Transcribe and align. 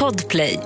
Podplay. 0.00 0.60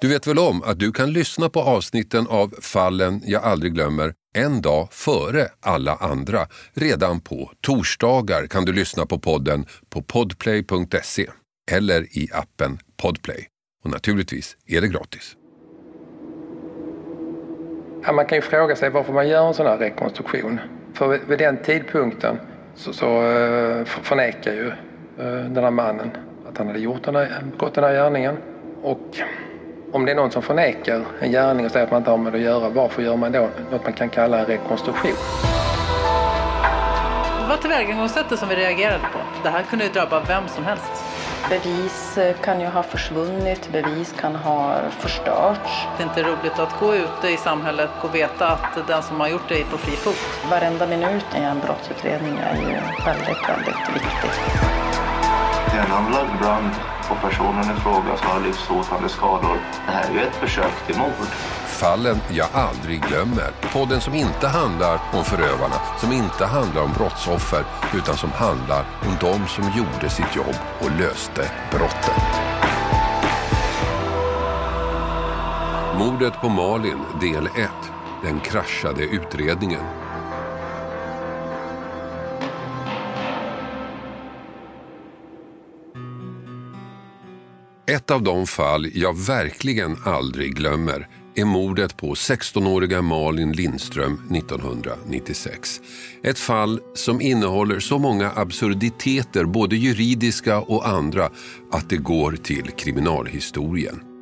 Du 0.00 0.08
vet 0.08 0.26
väl 0.26 0.38
om 0.38 0.62
att 0.62 0.78
du 0.78 0.92
kan 0.92 1.12
lyssna 1.12 1.48
på 1.48 1.60
avsnitten 1.60 2.26
av 2.30 2.54
Fallen 2.62 3.22
jag 3.24 3.42
aldrig 3.44 3.74
glömmer 3.74 4.12
en 4.36 4.62
dag 4.62 4.88
före 4.92 5.48
alla 5.60 5.94
andra. 5.94 6.46
Redan 6.74 7.20
på 7.20 7.50
torsdagar 7.60 8.46
kan 8.46 8.64
du 8.64 8.72
lyssna 8.72 9.06
på 9.06 9.18
podden 9.18 9.66
på 9.88 10.02
podplay.se 10.02 11.26
eller 11.70 12.02
i 12.18 12.28
appen 12.32 12.78
Podplay. 13.02 13.46
Och 13.84 13.90
naturligtvis 13.90 14.56
är 14.66 14.80
det 14.80 14.88
gratis. 14.88 15.36
Ja, 18.06 18.12
man 18.12 18.26
kan 18.26 18.38
ju 18.38 18.42
fråga 18.42 18.76
sig 18.76 18.90
varför 18.90 19.12
man 19.12 19.28
gör 19.28 19.48
en 19.48 19.54
sån 19.54 19.66
här 19.66 19.78
rekonstruktion. 19.78 20.60
För 20.94 21.18
vid- 21.28 21.38
den 21.38 21.62
tidpunkten 21.62 22.36
så, 22.74 22.92
så 22.92 23.22
eh, 23.22 23.84
förnekar 23.84 24.52
ju 24.52 24.72
den 25.16 25.64
här 25.64 25.70
mannen 25.70 26.10
att 26.48 26.58
han 26.58 26.66
hade 26.66 26.78
gjort 26.78 27.04
den 27.04 27.16
här, 27.16 27.42
gått 27.56 27.74
den 27.74 27.84
här 27.84 27.92
gärningen. 27.92 28.36
Och 28.82 29.18
om 29.92 30.04
det 30.04 30.12
är 30.12 30.16
någon 30.16 30.30
som 30.30 30.42
förnekar 30.42 31.04
en 31.20 31.30
gärning 31.30 31.66
och 31.66 31.72
säger 31.72 31.86
att 31.86 31.90
man 31.92 32.00
inte 32.00 32.10
har 32.10 32.18
med 32.18 32.32
det 32.32 32.38
att 32.38 32.44
göra, 32.44 32.68
varför 32.68 33.02
gör 33.02 33.16
man 33.16 33.32
då 33.32 33.48
något 33.70 33.84
man 33.84 33.92
kan 33.92 34.08
kalla 34.08 34.38
en 34.38 34.46
rekonstruktion? 34.46 35.12
Det 37.40 37.48
var 37.48 37.56
tillvägagångssättet 37.56 38.38
som 38.38 38.48
vi 38.48 38.56
reagerade 38.56 38.98
på. 39.12 39.18
Det 39.42 39.48
här 39.48 39.62
kunde 39.62 39.84
ju 39.84 39.90
drabba 39.90 40.20
vem 40.28 40.48
som 40.48 40.64
helst. 40.64 41.04
Bevis 41.48 42.18
eh, 42.18 42.36
kan 42.36 42.60
ju 42.60 42.66
ha 42.66 42.82
försvunnit, 42.82 43.68
bevis 43.72 44.14
kan 44.20 44.36
ha 44.36 44.76
förstörts. 44.90 45.86
Det 45.96 46.02
är 46.02 46.06
inte 46.06 46.22
roligt 46.22 46.58
att 46.58 46.80
gå 46.80 46.94
ute 46.94 47.28
i 47.28 47.36
samhället 47.36 47.90
och 48.02 48.14
veta 48.14 48.48
att 48.48 48.86
den 48.86 49.02
som 49.02 49.20
har 49.20 49.28
gjort 49.28 49.48
det 49.48 49.60
är 49.60 49.64
på 49.64 49.78
fri 49.78 49.96
fot. 49.96 50.50
Varenda 50.50 50.86
minut 50.86 51.26
i 51.36 51.38
en 51.38 51.60
brottsutredning 51.60 52.38
är 52.38 52.56
ju 52.56 52.76
väldigt, 53.04 53.48
väldigt 53.48 53.88
viktig. 53.94 54.30
Det 55.74 55.80
en 55.80 55.92
anlagd 55.92 56.38
brand 56.38 56.70
och 57.10 57.20
personen 57.20 57.76
i 57.76 57.80
fråga 57.80 58.16
som 58.16 58.26
har 58.26 58.40
livshotande 58.40 59.08
skador. 59.08 59.58
Det 59.86 59.92
här 59.92 60.10
är 60.10 60.12
ju 60.12 60.20
ett 60.20 60.34
försök 60.34 60.86
till 60.86 60.98
mord. 60.98 61.28
Fallen 61.66 62.16
jag 62.30 62.48
aldrig 62.52 63.02
glömmer. 63.02 63.50
Podden 63.72 64.00
som 64.00 64.14
inte 64.14 64.48
handlar 64.48 65.00
om 65.12 65.24
förövarna, 65.24 65.74
som 65.98 66.12
inte 66.12 66.46
handlar 66.46 66.82
om 66.82 66.92
brottsoffer, 66.92 67.64
utan 67.94 68.16
som 68.16 68.32
handlar 68.32 68.80
om 68.80 69.16
de 69.20 69.46
som 69.48 69.64
gjorde 69.64 70.10
sitt 70.10 70.36
jobb 70.36 70.56
och 70.80 70.90
löste 71.00 71.50
brottet. 71.70 72.24
Mordet 75.98 76.40
på 76.40 76.48
Malin, 76.48 76.98
del 77.20 77.46
1. 77.46 77.70
Den 78.22 78.40
kraschade 78.40 79.02
utredningen. 79.02 80.03
Ett 87.86 88.10
av 88.10 88.22
de 88.22 88.46
fall 88.46 88.90
jag 88.94 89.18
verkligen 89.18 89.96
aldrig 90.04 90.54
glömmer 90.54 91.08
är 91.34 91.44
mordet 91.44 91.96
på 91.96 92.14
16-åriga 92.14 93.02
Malin 93.02 93.52
Lindström 93.52 94.12
1996. 94.34 95.80
Ett 96.22 96.38
fall 96.38 96.80
som 96.94 97.20
innehåller 97.20 97.80
så 97.80 97.98
många 97.98 98.32
absurditeter, 98.36 99.44
både 99.44 99.76
juridiska 99.76 100.60
och 100.60 100.88
andra, 100.88 101.30
att 101.72 101.90
det 101.90 101.96
går 101.96 102.32
till 102.32 102.70
kriminalhistorien. 102.70 104.13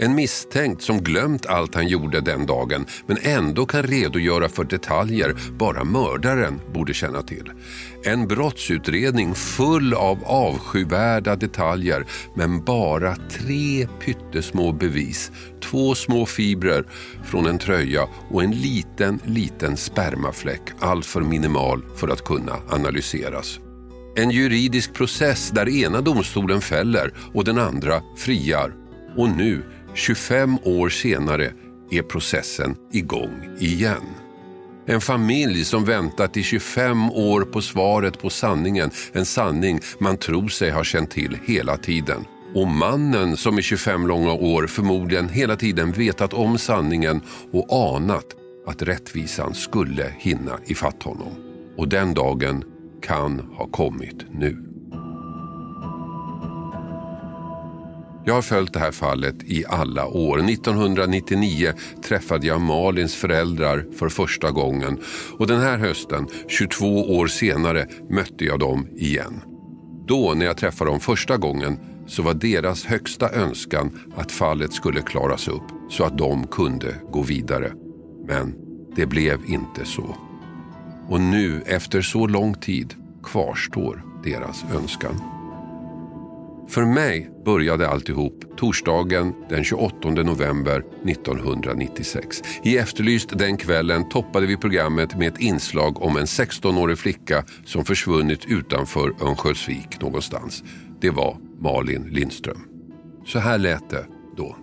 En 0.00 0.14
misstänkt 0.14 0.82
som 0.82 1.02
glömt 1.02 1.46
allt 1.46 1.74
han 1.74 1.88
gjorde 1.88 2.20
den 2.20 2.46
dagen 2.46 2.86
men 3.06 3.18
ändå 3.22 3.66
kan 3.66 3.82
redogöra 3.82 4.48
för 4.48 4.64
detaljer 4.64 5.34
bara 5.58 5.84
mördaren 5.84 6.60
borde 6.74 6.94
känna 6.94 7.22
till. 7.22 7.52
En 8.04 8.28
brottsutredning 8.28 9.34
full 9.34 9.94
av 9.94 10.24
avskyvärda 10.24 11.36
detaljer 11.36 12.06
men 12.34 12.64
bara 12.64 13.16
tre 13.16 13.88
pyttesmå 14.04 14.72
bevis. 14.72 15.32
Två 15.60 15.94
små 15.94 16.26
fibrer 16.26 16.84
från 17.24 17.46
en 17.46 17.58
tröja 17.58 18.08
och 18.30 18.42
en 18.42 18.50
liten, 18.50 19.20
liten 19.24 19.76
spermafläck. 19.76 20.62
Allt 20.80 21.06
för 21.06 21.20
minimal 21.20 21.82
för 21.96 22.08
att 22.08 22.24
kunna 22.24 22.56
analyseras. 22.68 23.60
En 24.16 24.30
juridisk 24.30 24.94
process 24.94 25.50
där 25.50 25.68
ena 25.68 26.00
domstolen 26.00 26.60
fäller 26.60 27.12
och 27.34 27.44
den 27.44 27.58
andra 27.58 28.02
friar. 28.16 28.72
Och 29.16 29.28
nu, 29.28 29.62
25 29.98 30.58
år 30.64 30.88
senare, 30.88 31.52
är 31.90 32.02
processen 32.02 32.76
igång 32.92 33.56
igen. 33.60 34.02
En 34.86 35.00
familj 35.00 35.64
som 35.64 35.84
väntat 35.84 36.36
i 36.36 36.42
25 36.42 37.10
år 37.10 37.42
på 37.42 37.62
svaret 37.62 38.18
på 38.18 38.30
sanningen. 38.30 38.90
En 39.12 39.24
sanning 39.24 39.80
man 39.98 40.16
tror 40.16 40.48
sig 40.48 40.70
ha 40.70 40.84
känt 40.84 41.10
till 41.10 41.38
hela 41.44 41.76
tiden. 41.76 42.24
Och 42.54 42.66
mannen 42.66 43.36
som 43.36 43.58
i 43.58 43.62
25 43.62 44.06
långa 44.06 44.32
år 44.32 44.66
förmodligen 44.66 45.28
hela 45.28 45.56
tiden 45.56 45.92
vetat 45.92 46.32
om 46.32 46.58
sanningen 46.58 47.20
och 47.52 47.94
anat 47.96 48.26
att 48.66 48.82
rättvisan 48.82 49.54
skulle 49.54 50.12
hinna 50.18 50.58
ifatt 50.66 51.02
honom. 51.02 51.32
Och 51.76 51.88
den 51.88 52.14
dagen 52.14 52.64
kan 53.02 53.40
ha 53.40 53.66
kommit 53.66 54.26
nu. 54.30 54.67
Jag 58.28 58.34
har 58.34 58.42
följt 58.42 58.72
det 58.72 58.78
här 58.78 58.92
fallet 58.92 59.34
i 59.44 59.64
alla 59.68 60.06
år. 60.06 60.38
1999 60.38 61.72
träffade 62.02 62.46
jag 62.46 62.60
Malins 62.60 63.14
föräldrar 63.14 63.86
för 63.98 64.08
första 64.08 64.50
gången 64.50 64.98
och 65.38 65.46
den 65.46 65.60
här 65.60 65.78
hösten, 65.78 66.26
22 66.48 67.16
år 67.16 67.26
senare, 67.26 67.86
mötte 68.10 68.44
jag 68.44 68.58
dem 68.58 68.88
igen. 68.96 69.40
Då, 70.06 70.34
när 70.34 70.46
jag 70.46 70.56
träffade 70.56 70.90
dem 70.90 71.00
första 71.00 71.36
gången, 71.36 71.78
så 72.06 72.22
var 72.22 72.34
deras 72.34 72.84
högsta 72.84 73.30
önskan 73.30 73.98
att 74.16 74.32
fallet 74.32 74.72
skulle 74.72 75.00
klaras 75.00 75.48
upp 75.48 75.64
så 75.90 76.04
att 76.04 76.18
de 76.18 76.46
kunde 76.46 76.94
gå 77.10 77.22
vidare. 77.22 77.72
Men 78.26 78.54
det 78.96 79.06
blev 79.06 79.38
inte 79.46 79.84
så. 79.84 80.16
Och 81.08 81.20
nu, 81.20 81.62
efter 81.66 82.02
så 82.02 82.26
lång 82.26 82.54
tid, 82.54 82.94
kvarstår 83.22 84.04
deras 84.24 84.64
önskan. 84.74 85.37
För 86.68 86.84
mig 86.84 87.30
började 87.44 87.88
alltihop 87.88 88.44
torsdagen 88.56 89.34
den 89.48 89.64
28 89.64 90.08
november 90.08 90.84
1996. 91.08 92.42
I 92.62 92.78
Efterlyst 92.78 93.38
den 93.38 93.56
kvällen 93.56 94.08
toppade 94.08 94.46
vi 94.46 94.56
programmet 94.56 95.16
med 95.16 95.28
ett 95.28 95.40
inslag 95.40 96.02
om 96.02 96.16
en 96.16 96.24
16-årig 96.24 96.98
flicka 96.98 97.44
som 97.64 97.84
försvunnit 97.84 98.44
utanför 98.46 99.08
Örnsköldsvik 99.22 100.00
någonstans. 100.00 100.64
Det 101.00 101.10
var 101.10 101.36
Malin 101.58 102.08
Lindström. 102.10 102.64
Så 103.26 103.38
här 103.38 103.58
lät 103.58 103.90
det 103.90 104.06
då. 104.36 104.56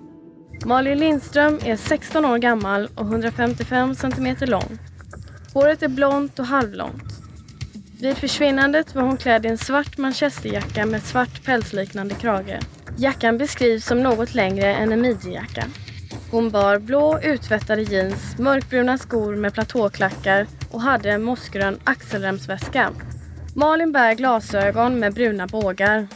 Malin 0.66 0.98
Lindström 0.98 1.60
är 1.64 1.76
16 1.76 2.26
år 2.26 2.38
gammal 2.38 2.90
och 2.96 3.06
155 3.06 3.96
centimeter 3.96 4.48
lång. 4.48 4.78
Håret 5.54 5.84
är 5.84 5.88
blont 5.88 6.40
och 6.40 6.46
halvlångt. 6.46 7.25
Vid 8.06 8.18
försvinnandet 8.18 8.96
var 8.96 9.02
hon 9.02 9.18
klädd 9.18 9.46
i 9.46 9.50
en 9.50 9.58
svart 9.58 9.98
manchesterjacka 9.98 10.86
med 10.86 11.04
svart 11.04 11.46
pälsliknande 11.46 12.16
krage. 12.16 12.60
Jackan 12.98 13.38
beskrivs 13.38 13.86
som 13.86 14.04
något 14.04 14.34
längre 14.34 14.74
än 14.74 14.92
en 14.92 15.02
midjejacka. 15.02 15.64
Hon 16.32 16.50
bar 16.50 16.80
blå 16.80 17.20
uttvättade 17.20 17.82
jeans, 17.82 18.38
mörkbruna 18.40 18.98
skor 18.98 19.36
med 19.36 19.54
platåklackar 19.54 20.48
och 20.72 20.82
hade 20.82 21.12
en 21.12 21.24
mossgrön 21.24 21.80
axelremsväska. 21.84 22.92
Malin 23.56 23.92
bär 23.92 24.14
glasögon 24.14 25.00
med 25.00 25.14
bruna 25.14 25.48
bågar. 25.48 26.08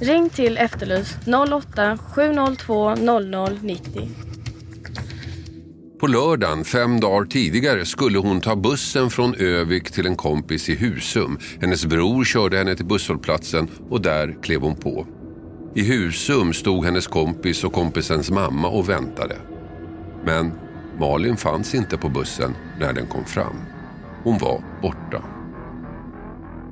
Ring 0.00 0.30
till 0.30 0.58
Efterlyst 0.58 1.18
08 1.50 1.98
702 2.14 2.94
00 2.94 3.58
90. 3.62 4.29
På 6.00 6.06
lördagen, 6.06 6.64
fem 6.64 7.00
dagar 7.00 7.24
tidigare, 7.24 7.86
skulle 7.86 8.18
hon 8.18 8.40
ta 8.40 8.56
bussen 8.56 9.10
från 9.10 9.34
Övik 9.34 9.90
till 9.90 10.06
en 10.06 10.16
kompis 10.16 10.68
i 10.68 10.74
Husum. 10.74 11.38
Hennes 11.60 11.86
bror 11.86 12.24
körde 12.24 12.58
henne 12.58 12.76
till 12.76 12.84
busshållplatsen 12.84 13.68
och 13.90 14.00
där 14.00 14.36
klev 14.42 14.60
hon 14.60 14.76
på. 14.76 15.06
I 15.74 15.82
Husum 15.82 16.52
stod 16.52 16.84
hennes 16.84 17.06
kompis 17.06 17.64
och 17.64 17.72
kompisens 17.72 18.30
mamma 18.30 18.68
och 18.68 18.88
väntade. 18.88 19.36
Men 20.24 20.52
Malin 20.98 21.36
fanns 21.36 21.74
inte 21.74 21.96
på 21.96 22.08
bussen 22.08 22.54
när 22.78 22.92
den 22.92 23.06
kom 23.06 23.24
fram. 23.24 23.56
Hon 24.24 24.38
var 24.38 24.62
borta. 24.82 25.39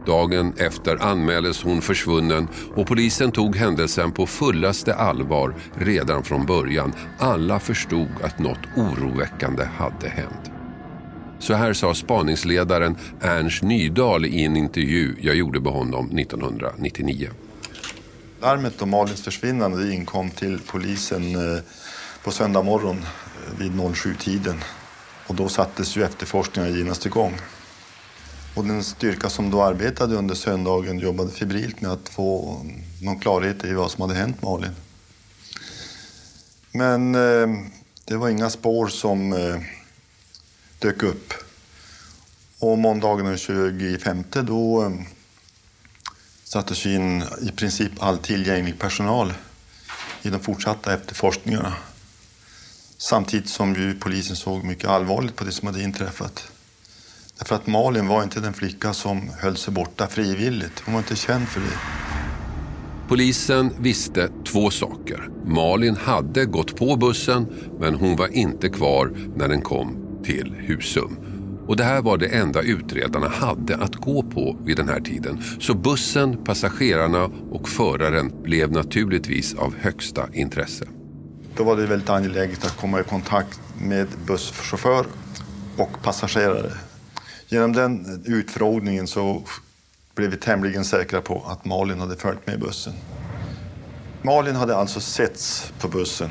Dagen 0.09 0.53
efter 0.57 0.97
anmäldes 1.03 1.63
hon 1.63 1.83
försvunnen 1.83 2.49
och 2.75 2.87
polisen 2.87 3.33
tog 3.33 3.57
händelsen 3.57 4.13
på 4.13 4.27
fullaste 4.27 4.95
allvar 4.95 5.55
redan 5.75 6.23
från 6.25 6.47
början. 6.47 6.93
Alla 7.19 7.61
förstod 7.61 8.09
att 8.23 8.39
något 8.39 8.59
oroväckande 8.77 9.65
hade 9.65 10.09
hänt. 10.09 10.51
Så 11.39 11.55
här 11.55 11.73
sa 11.73 11.95
spaningsledaren 11.95 12.97
Ernst 13.21 13.63
Nydahl 13.63 14.27
i 14.27 14.45
en 14.45 14.57
intervju 14.57 15.17
jag 15.21 15.37
gjorde 15.37 15.61
med 15.61 15.73
honom 15.73 16.19
1999. 16.19 17.31
Larmet 18.41 18.83
om 18.83 18.91
Malins 18.91 19.23
försvinnande 19.23 19.93
inkom 19.93 20.31
till 20.31 20.59
polisen 20.67 21.35
eh, 21.35 21.63
på 22.25 22.31
söndag 22.31 22.63
morgon 22.63 22.97
eh, 22.99 23.59
vid 23.59 23.73
07-tiden. 23.73 24.61
Och 25.27 25.35
då 25.35 25.49
sattes 25.49 25.97
ju 25.97 26.05
efterforskningarna 26.05 26.77
genast 26.77 27.07
igång. 27.07 27.35
Och 28.59 28.65
den 28.65 28.85
styrka 28.85 29.31
som 29.31 29.51
då 29.51 29.63
arbetade 29.63 30.17
under 30.17 30.35
söndagen 30.35 30.99
jobbade 30.99 31.31
febrilt 31.31 31.81
med 31.81 31.91
att 31.91 32.09
få 32.09 32.61
någon 33.03 33.21
klarhet 33.21 33.65
i 33.65 33.73
vad 33.73 33.91
som 33.91 34.03
hade 34.03 34.15
hänt 34.15 34.43
Malin. 34.43 34.75
Men 36.73 37.15
eh, 37.15 37.49
det 38.05 38.17
var 38.17 38.29
inga 38.29 38.51
spår 38.51 38.89
som 38.89 39.33
eh, 39.33 39.61
dök 40.79 41.03
upp. 41.03 41.35
Och 42.59 42.79
måndagen 42.79 43.27
den 43.27 43.39
25 43.39 44.25
då 44.31 44.83
eh, 44.83 44.91
sattes 46.45 46.87
in 46.87 47.25
i 47.43 47.53
princip 47.57 47.93
all 47.99 48.19
tillgänglig 48.19 48.79
personal 48.79 49.33
i 50.23 50.31
de 50.31 50.41
fortsatta 50.41 50.95
efterforskningarna. 50.95 51.75
Samtidigt 52.97 53.49
som 53.49 53.75
ju 53.75 53.95
polisen 53.95 54.37
såg 54.37 54.65
mycket 54.65 54.89
allvarligt 54.89 55.37
på 55.37 55.45
det 55.45 55.53
som 55.53 55.67
hade 55.67 55.83
inträffat. 55.83 56.51
Därför 57.39 57.55
att 57.55 57.67
Malin 57.67 58.09
var 58.09 58.23
inte 58.23 58.41
den 58.41 58.53
flicka 58.53 58.93
som 58.93 59.31
höll 59.39 59.57
sig 59.57 59.75
borta 59.75 60.07
frivilligt. 60.07 60.83
Hon 60.85 60.95
var 60.95 61.01
inte 61.01 61.17
känd 61.17 61.49
för 61.49 61.61
det. 61.61 61.77
Polisen 63.09 63.71
visste 63.79 64.29
två 64.45 64.71
saker. 64.71 65.29
Malin 65.47 65.97
hade 65.97 66.45
gått 66.45 66.77
på 66.77 66.97
bussen 66.97 67.47
men 67.81 67.95
hon 67.95 68.17
var 68.17 68.37
inte 68.37 68.69
kvar 68.69 69.13
när 69.37 69.49
den 69.49 69.63
kom 69.63 69.97
till 70.25 70.55
Husum. 70.59 71.17
Och 71.67 71.77
det 71.77 71.85
här 71.85 72.03
var 72.03 72.19
det 72.19 72.27
enda 72.27 72.63
utredarna 72.63 73.29
hade 73.29 73.77
att 73.77 73.95
gå 73.97 74.23
på 74.23 74.57
vid 74.65 74.77
den 74.77 74.89
här 74.89 75.01
tiden. 75.01 75.43
Så 75.61 75.75
bussen, 75.75 76.45
passagerarna 76.45 77.31
och 77.51 77.69
föraren 77.69 78.43
blev 78.43 78.73
naturligtvis 78.73 79.55
av 79.55 79.75
högsta 79.81 80.29
intresse. 80.33 80.85
Då 81.57 81.65
var 81.65 81.77
det 81.77 81.87
väldigt 81.87 82.11
angeläget 82.11 82.65
att 82.65 82.77
komma 82.77 83.01
i 83.01 83.05
kontakt 83.05 83.61
med 83.81 84.07
busschaufför 84.27 85.07
och 85.77 86.03
passagerare. 86.03 86.88
Genom 87.51 87.73
den 87.73 88.23
utfrågningen 88.27 89.07
så 89.07 89.43
blev 90.15 90.31
vi 90.31 90.37
tämligen 90.37 90.85
säkra 90.85 91.21
på 91.21 91.45
att 91.47 91.65
Malin 91.65 92.01
hade 92.01 92.17
följt 92.17 92.47
med 92.47 92.61
bussen. 92.61 92.93
Malin 94.23 94.57
hade 94.57 94.77
alltså 94.77 95.01
setts 95.01 95.73
på 95.81 95.89
bussen. 95.89 96.31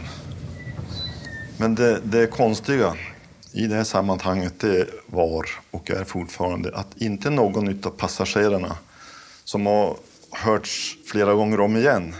Men 1.58 1.75
det, 1.75 2.00
det 2.04 2.28
konstiga 2.28 2.96
i 3.52 3.68
det 3.68 3.75
här 3.75 3.84
sammanhanget 3.84 4.60
det 4.60 4.88
var 5.06 5.50
och 5.72 5.92
är 5.92 6.04
fortfarande 6.04 6.75
att 6.75 7.02
inte 7.02 7.30
någon 7.30 7.68
av 7.68 7.90
passagerarna 7.90 8.78
som 9.44 9.66
har 9.66 9.98
hörts 10.31 10.98
flera 11.06 11.34
gånger 11.34 11.60
om 11.60 11.78
igen 11.78 12.16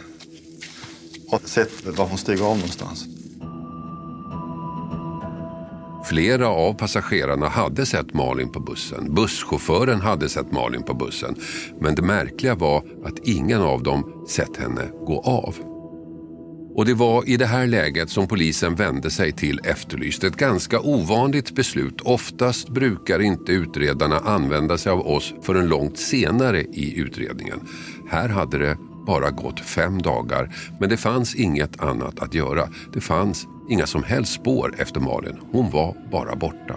har 1.30 1.40
sett 1.46 1.86
var 1.86 2.06
hon 2.06 2.18
steg 2.18 2.42
av 2.42 2.56
någonstans. 2.56 3.17
Flera 6.10 6.48
av 6.48 6.74
passagerarna 6.74 7.50
hade 7.50 7.86
sett 7.86 8.14
Malin 8.14 8.52
på 8.52 8.60
bussen. 8.60 9.16
Busschauffören 9.16 10.02
hade 10.02 10.30
sett 10.30 10.52
Malin 10.52 10.84
på 10.84 10.94
bussen. 10.94 11.36
Men 11.82 11.96
det 11.96 12.02
märkliga 12.02 12.56
var 12.56 12.84
att 13.04 13.28
ingen 13.28 13.62
av 13.62 13.84
dem 13.84 14.26
sett 14.30 14.58
henne 14.58 14.82
gå 15.06 15.22
av. 15.22 15.56
Och 16.76 16.86
det 16.86 16.94
var 16.94 17.30
i 17.30 17.38
det 17.38 17.46
här 17.46 17.68
läget 17.68 18.10
som 18.10 18.28
polisen 18.28 18.76
vände 18.76 19.10
sig 19.10 19.32
till 19.32 19.60
Efterlyst. 19.64 20.24
Ett 20.24 20.36
ganska 20.36 20.80
ovanligt 20.80 21.56
beslut. 21.56 22.02
Oftast 22.02 22.70
brukar 22.70 23.20
inte 23.20 23.52
utredarna 23.52 24.20
använda 24.20 24.78
sig 24.78 24.92
av 24.92 25.08
oss 25.08 25.34
förrän 25.42 25.68
långt 25.68 25.98
senare 25.98 26.62
i 26.62 27.00
utredningen. 27.00 27.60
Här 28.10 28.30
hade 28.30 28.58
det 28.58 28.78
bara 29.08 29.32
gått 29.32 29.60
fem 29.60 30.02
dagar 30.02 30.56
men 30.80 30.90
det 30.90 30.98
fanns 30.98 31.36
inget 31.36 31.80
annat 31.80 32.20
att 32.20 32.34
göra. 32.34 32.70
Det 32.94 33.02
fanns 33.02 33.48
inga 33.70 33.88
som 33.88 34.04
helst 34.04 34.34
spår 34.34 34.76
efter 34.78 35.00
Malin. 35.00 35.40
Hon 35.52 35.72
var 35.72 35.96
bara 36.12 36.36
borta. 36.36 36.76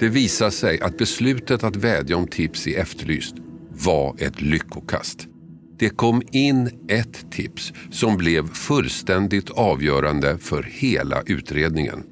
Det 0.00 0.08
visar 0.08 0.50
sig 0.50 0.80
att 0.80 0.98
beslutet 0.98 1.64
att 1.64 1.76
vädja 1.76 2.16
om 2.16 2.26
tips 2.26 2.66
i 2.66 2.74
Efterlyst 2.74 3.34
var 3.68 4.16
ett 4.18 4.40
lyckokast. 4.40 5.26
Det 5.78 5.88
kom 5.88 6.22
in 6.30 6.86
ett 6.88 7.30
tips 7.30 7.72
som 7.90 8.16
blev 8.16 8.52
fullständigt 8.52 9.50
avgörande 9.50 10.38
för 10.38 10.62
hela 10.62 11.22
utredningen. 11.26 12.02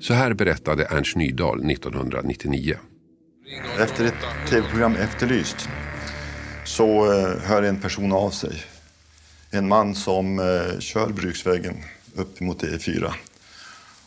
Så 0.00 0.14
här 0.14 0.34
berättade 0.34 0.84
Ernst 0.84 1.16
Nydahl 1.16 1.70
1999. 1.70 2.76
Efter 3.78 4.04
ett 4.04 4.48
tv-program 4.50 4.96
Efterlyst 4.96 5.68
så 6.64 7.12
eh, 7.12 7.40
hör 7.42 7.62
en 7.62 7.80
person 7.80 8.12
av 8.12 8.30
sig. 8.30 8.75
En 9.56 9.68
man 9.68 9.94
som 9.94 10.38
eh, 10.38 10.78
kör 10.78 11.08
bruksvägen 11.08 11.74
upp 12.14 12.40
mot 12.40 12.62
E4. 12.62 13.12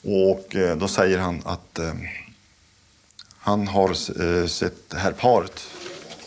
Och 0.02 0.56
eh, 0.56 0.78
då 0.78 0.88
säger 0.88 1.20
han 1.20 1.42
att 1.46 1.80
eh, 1.80 1.94
han 3.38 3.68
har 3.68 3.90
eh, 3.90 4.46
sett 4.46 4.90
det 4.90 4.98
här 4.98 5.12
paret 5.12 5.62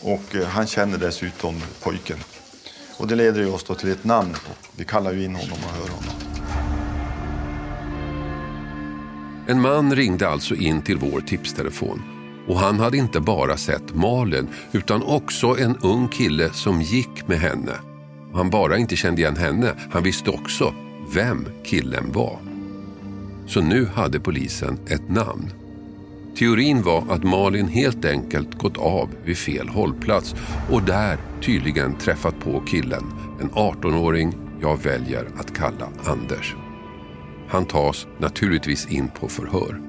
och 0.01 0.35
eh, 0.35 0.47
han 0.47 0.67
känner 0.67 0.97
dessutom 0.97 1.61
pojken. 1.83 2.17
Och 2.97 3.07
det 3.07 3.15
leder 3.15 3.41
ju 3.41 3.51
oss 3.51 3.63
då 3.63 3.75
till 3.75 3.91
ett 3.91 4.03
namn. 4.03 4.35
Vi 4.75 4.85
kallar 4.85 5.13
ju 5.13 5.23
in 5.23 5.35
honom 5.35 5.57
och 5.63 5.71
hör 5.71 5.89
honom. 5.89 6.15
En 9.47 9.61
man 9.61 9.95
ringde 9.95 10.27
alltså 10.27 10.55
in 10.55 10.81
till 10.81 10.97
vår 10.97 11.21
tipstelefon. 11.21 12.01
Och 12.47 12.59
han 12.59 12.79
hade 12.79 12.97
inte 12.97 13.19
bara 13.19 13.57
sett 13.57 13.95
Malin 13.95 14.47
utan 14.71 15.03
också 15.03 15.57
en 15.59 15.77
ung 15.77 16.07
kille 16.07 16.49
som 16.53 16.81
gick 16.81 17.27
med 17.27 17.39
henne. 17.39 17.92
Han 18.33 18.49
bara 18.49 18.77
inte 18.77 18.95
kände 18.95 19.21
igen 19.21 19.37
henne, 19.37 19.73
han 19.91 20.03
visste 20.03 20.29
också 20.29 20.73
vem 21.13 21.47
killen 21.63 22.11
var. 22.11 22.39
Så 23.47 23.61
nu 23.61 23.85
hade 23.85 24.19
polisen 24.19 24.79
ett 24.87 25.09
namn. 25.09 25.51
Teorin 26.37 26.81
var 26.81 27.03
att 27.09 27.23
Malin 27.23 27.67
helt 27.67 28.05
enkelt 28.05 28.57
gått 28.57 28.77
av 28.77 29.09
vid 29.25 29.37
fel 29.37 29.69
hållplats 29.69 30.35
och 30.71 30.83
där 30.83 31.17
tydligen 31.41 31.95
träffat 31.95 32.39
på 32.39 32.63
killen, 32.67 33.03
en 33.41 33.49
18-åring 33.49 34.33
jag 34.61 34.83
väljer 34.83 35.27
att 35.37 35.53
kalla 35.55 35.87
Anders. 36.05 36.55
Han 37.47 37.65
tas 37.65 38.07
naturligtvis 38.17 38.87
in 38.87 39.07
på 39.19 39.27
förhör. 39.27 39.81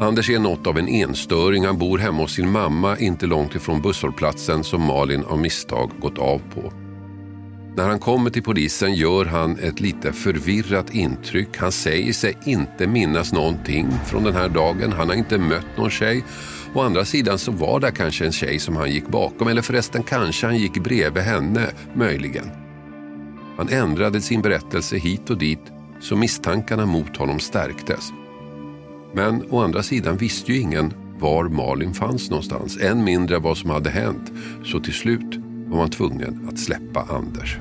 Anders 0.00 0.30
är 0.30 0.38
något 0.38 0.66
av 0.66 0.78
en 0.78 0.88
enstöring. 0.88 1.64
Han 1.66 1.78
bor 1.78 1.98
hemma 1.98 2.22
hos 2.22 2.32
sin 2.32 2.50
mamma 2.50 2.98
inte 2.98 3.26
långt 3.26 3.54
ifrån 3.54 3.82
busshållplatsen 3.82 4.64
som 4.64 4.82
Malin 4.82 5.24
av 5.24 5.38
misstag 5.38 5.90
gått 6.00 6.18
av 6.18 6.40
på. 6.54 6.85
När 7.76 7.88
han 7.88 7.98
kommer 7.98 8.30
till 8.30 8.42
polisen 8.42 8.94
gör 8.94 9.24
han 9.24 9.58
ett 9.58 9.80
lite 9.80 10.12
förvirrat 10.12 10.94
intryck. 10.94 11.56
Han 11.56 11.72
säger 11.72 12.12
sig 12.12 12.38
inte 12.44 12.86
minnas 12.86 13.32
någonting 13.32 13.88
från 14.06 14.24
den 14.24 14.34
här 14.34 14.48
dagen. 14.48 14.92
Han 14.92 15.08
har 15.08 15.16
inte 15.16 15.38
mött 15.38 15.76
någon 15.76 15.90
tjej. 15.90 16.24
Å 16.74 16.80
andra 16.80 17.04
sidan 17.04 17.38
så 17.38 17.52
var 17.52 17.80
det 17.80 17.90
kanske 17.90 18.26
en 18.26 18.32
tjej 18.32 18.58
som 18.58 18.76
han 18.76 18.90
gick 18.90 19.08
bakom. 19.08 19.48
Eller 19.48 19.62
förresten 19.62 20.02
kanske 20.02 20.46
han 20.46 20.56
gick 20.56 20.78
bredvid 20.78 21.22
henne, 21.22 21.66
möjligen. 21.94 22.50
Han 23.56 23.68
ändrade 23.68 24.20
sin 24.20 24.42
berättelse 24.42 24.96
hit 24.96 25.30
och 25.30 25.38
dit 25.38 25.72
så 26.00 26.16
misstankarna 26.16 26.86
mot 26.86 27.16
honom 27.16 27.38
stärktes. 27.38 28.12
Men 29.14 29.44
å 29.50 29.60
andra 29.60 29.82
sidan 29.82 30.16
visste 30.16 30.52
ju 30.52 30.60
ingen 30.60 30.94
var 31.18 31.44
Malin 31.44 31.94
fanns 31.94 32.30
någonstans. 32.30 32.78
Än 32.80 33.04
mindre 33.04 33.38
vad 33.38 33.56
som 33.56 33.70
hade 33.70 33.90
hänt. 33.90 34.32
Så 34.64 34.80
till 34.80 34.94
slut 34.94 35.45
var 35.76 35.82
man 35.82 35.90
tvungen 35.90 36.48
att 36.48 36.58
släppa 36.58 37.06
Anders. 37.08 37.58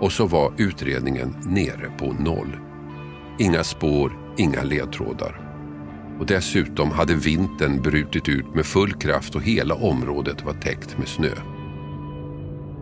Och 0.00 0.12
så 0.12 0.26
var 0.26 0.52
utredningen 0.58 1.36
nere 1.46 1.90
på 1.98 2.12
noll. 2.12 2.56
Inga 3.38 3.64
spår, 3.64 4.12
inga 4.36 4.62
ledtrådar. 4.62 5.40
Och 6.20 6.26
dessutom 6.26 6.90
hade 6.90 7.14
vintern 7.14 7.82
brutit 7.82 8.28
ut 8.28 8.54
med 8.54 8.66
full 8.66 8.92
kraft 8.92 9.34
och 9.34 9.42
hela 9.42 9.74
området 9.74 10.44
var 10.44 10.52
täckt 10.52 10.98
med 10.98 11.08
snö. 11.08 11.34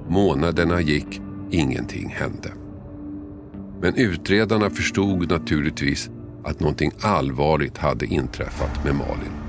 Månaderna 0.08 0.80
gick, 0.80 1.20
ingenting 1.50 2.08
hände. 2.08 2.52
Men 3.80 3.94
utredarna 3.94 4.70
förstod 4.70 5.30
naturligtvis 5.30 6.10
att 6.44 6.60
någonting 6.60 6.92
allvarligt 7.02 7.78
hade 7.78 8.06
inträffat 8.06 8.84
med 8.84 8.94
Malin. 8.94 9.41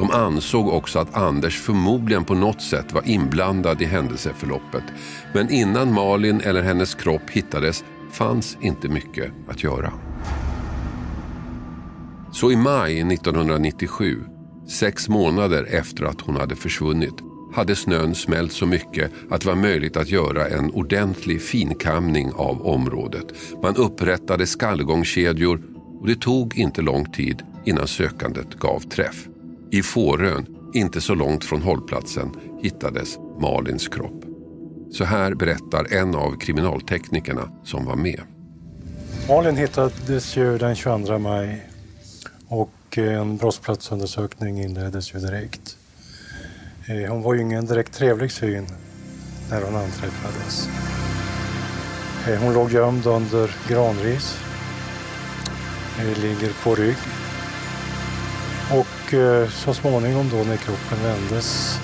De 0.00 0.10
ansåg 0.10 0.68
också 0.68 0.98
att 0.98 1.14
Anders 1.14 1.60
förmodligen 1.60 2.24
på 2.24 2.34
något 2.34 2.62
sätt 2.62 2.92
var 2.92 3.08
inblandad 3.08 3.82
i 3.82 3.84
händelseförloppet. 3.84 4.82
Men 5.34 5.50
innan 5.50 5.94
Malin 5.94 6.40
eller 6.40 6.62
hennes 6.62 6.94
kropp 6.94 7.30
hittades 7.30 7.84
fanns 8.12 8.58
inte 8.60 8.88
mycket 8.88 9.32
att 9.48 9.62
göra. 9.62 9.92
Så 12.32 12.52
i 12.52 12.56
maj 12.56 13.00
1997, 13.00 14.16
sex 14.68 15.08
månader 15.08 15.66
efter 15.70 16.04
att 16.04 16.20
hon 16.20 16.36
hade 16.36 16.56
försvunnit, 16.56 17.14
hade 17.54 17.76
snön 17.76 18.14
smält 18.14 18.52
så 18.52 18.66
mycket 18.66 19.12
att 19.30 19.40
det 19.40 19.48
var 19.48 19.56
möjligt 19.56 19.96
att 19.96 20.10
göra 20.10 20.48
en 20.48 20.70
ordentlig 20.70 21.42
finkamning 21.42 22.32
av 22.32 22.66
området. 22.66 23.26
Man 23.62 23.76
upprättade 23.76 24.46
skallgångskedjor 24.46 25.62
och 26.00 26.06
det 26.06 26.20
tog 26.20 26.56
inte 26.56 26.82
lång 26.82 27.12
tid 27.12 27.42
innan 27.64 27.86
sökandet 27.86 28.54
gav 28.54 28.80
träff. 28.80 29.26
I 29.72 29.82
Fårön, 29.82 30.46
inte 30.74 31.00
så 31.00 31.14
långt 31.14 31.44
från 31.44 31.62
hållplatsen, 31.62 32.32
hittades 32.62 33.18
Malins 33.40 33.88
kropp. 33.88 34.24
Så 34.92 35.04
här 35.04 35.34
berättar 35.34 35.92
en 35.92 36.14
av 36.14 36.38
kriminalteknikerna 36.38 37.52
som 37.64 37.84
var 37.84 37.96
med. 37.96 38.20
Malin 39.28 39.56
hittades 39.56 40.36
ju 40.36 40.58
den 40.58 40.74
22 40.74 41.18
maj 41.18 41.66
och 42.48 42.98
en 42.98 43.36
brottsplatsundersökning 43.36 44.62
inleddes 44.62 45.14
ju 45.14 45.18
direkt. 45.18 45.76
Eh, 46.86 47.12
hon 47.12 47.22
var 47.22 47.34
ju 47.34 47.40
ingen 47.40 47.66
direkt 47.66 47.92
trevlig 47.92 48.32
syn 48.32 48.66
när 49.50 49.62
hon 49.62 49.76
anträffades. 49.76 50.68
Eh, 52.28 52.42
hon 52.42 52.54
låg 52.54 52.72
gömd 52.72 53.06
under 53.06 53.56
granris, 53.68 54.38
eh, 55.98 56.22
ligger 56.22 56.52
på 56.64 56.74
rygg 56.74 56.96
och 58.72 58.99
Eh, 59.12 59.48
så 59.48 59.74
småningom 59.74 60.28
då 60.30 60.36
när 60.36 60.56
kroppen 60.56 60.98
vändes 61.02 61.78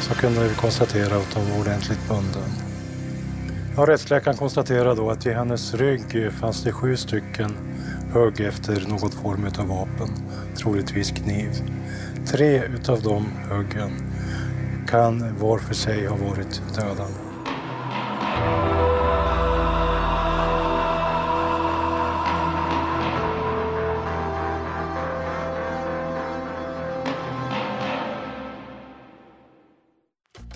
så 0.00 0.14
kunde 0.14 0.48
vi 0.48 0.54
konstatera 0.54 1.16
att 1.16 1.34
hon 1.34 1.50
var 1.50 1.60
ordentligt 1.60 2.08
bunden. 2.08 2.50
Ja, 3.76 3.86
rättsläkaren 3.86 4.36
konstaterade 4.36 4.94
då 4.94 5.10
att 5.10 5.26
i 5.26 5.32
hennes 5.32 5.74
rygg 5.74 6.32
fanns 6.32 6.64
det 6.64 6.72
sju 6.72 6.96
stycken 6.96 7.56
hugg 8.12 8.40
efter 8.40 8.88
något 8.88 9.14
form 9.14 9.46
av 9.58 9.68
vapen, 9.68 10.08
troligtvis 10.56 11.10
kniv. 11.10 11.50
Tre 12.26 12.64
utav 12.64 13.02
de 13.02 13.26
huggen 13.50 13.90
kan 14.88 15.38
var 15.38 15.58
för 15.58 15.74
sig 15.74 16.06
ha 16.06 16.16
varit 16.16 16.62
dödande. 16.74 17.18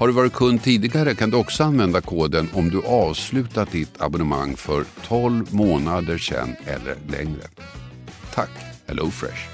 Har 0.00 0.06
du 0.06 0.12
varit 0.12 0.32
kund 0.32 0.62
tidigare 0.62 1.14
kan 1.14 1.30
du 1.30 1.36
också 1.36 1.64
använda 1.64 2.00
koden 2.00 2.48
om 2.52 2.70
du 2.70 2.82
avslutat 2.82 3.70
ditt 3.70 4.00
abonnemang 4.00 4.56
för 4.56 4.84
12 5.06 5.54
månader 5.54 6.18
sedan 6.18 6.56
eller 6.66 6.96
längre. 7.08 7.42
Tack 8.34 8.50
HelloFresh. 8.86 9.48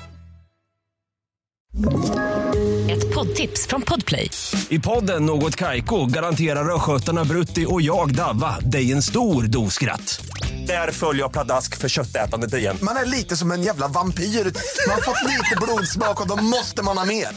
Ett 2.91 3.15
poddtips 3.15 3.67
från 3.67 3.83
Podplay. 3.83 4.31
I 4.69 4.79
podden 4.79 5.27
Något 5.27 5.57
Kaiko 5.57 6.07
garanterar 6.07 6.75
östgötarna 6.75 7.25
Brutti 7.25 7.67
och 7.69 7.83
jag, 7.83 8.15
Davva, 8.15 8.61
dig 8.61 8.93
en 8.93 9.03
stor 9.03 9.43
dos 9.43 9.75
skratt. 9.75 10.27
Där 10.67 10.93
följer 10.93 11.23
jag 11.23 11.33
pladask 11.33 11.77
för 11.77 11.89
köttätandet 11.89 12.55
igen. 12.55 12.77
Man 12.83 12.97
är 12.97 13.07
lite 13.07 13.37
som 13.37 13.53
en 13.53 13.63
jävla 13.63 13.89
vampyr. 13.89 14.23
Man 14.23 14.95
har 14.95 15.03
fått 15.03 15.23
lite 15.31 15.57
blodsmak 15.63 16.21
och 16.21 16.29
då 16.29 16.37
måste 16.37 16.83
man 16.83 16.99
ha 16.99 17.05
mer. 17.05 17.29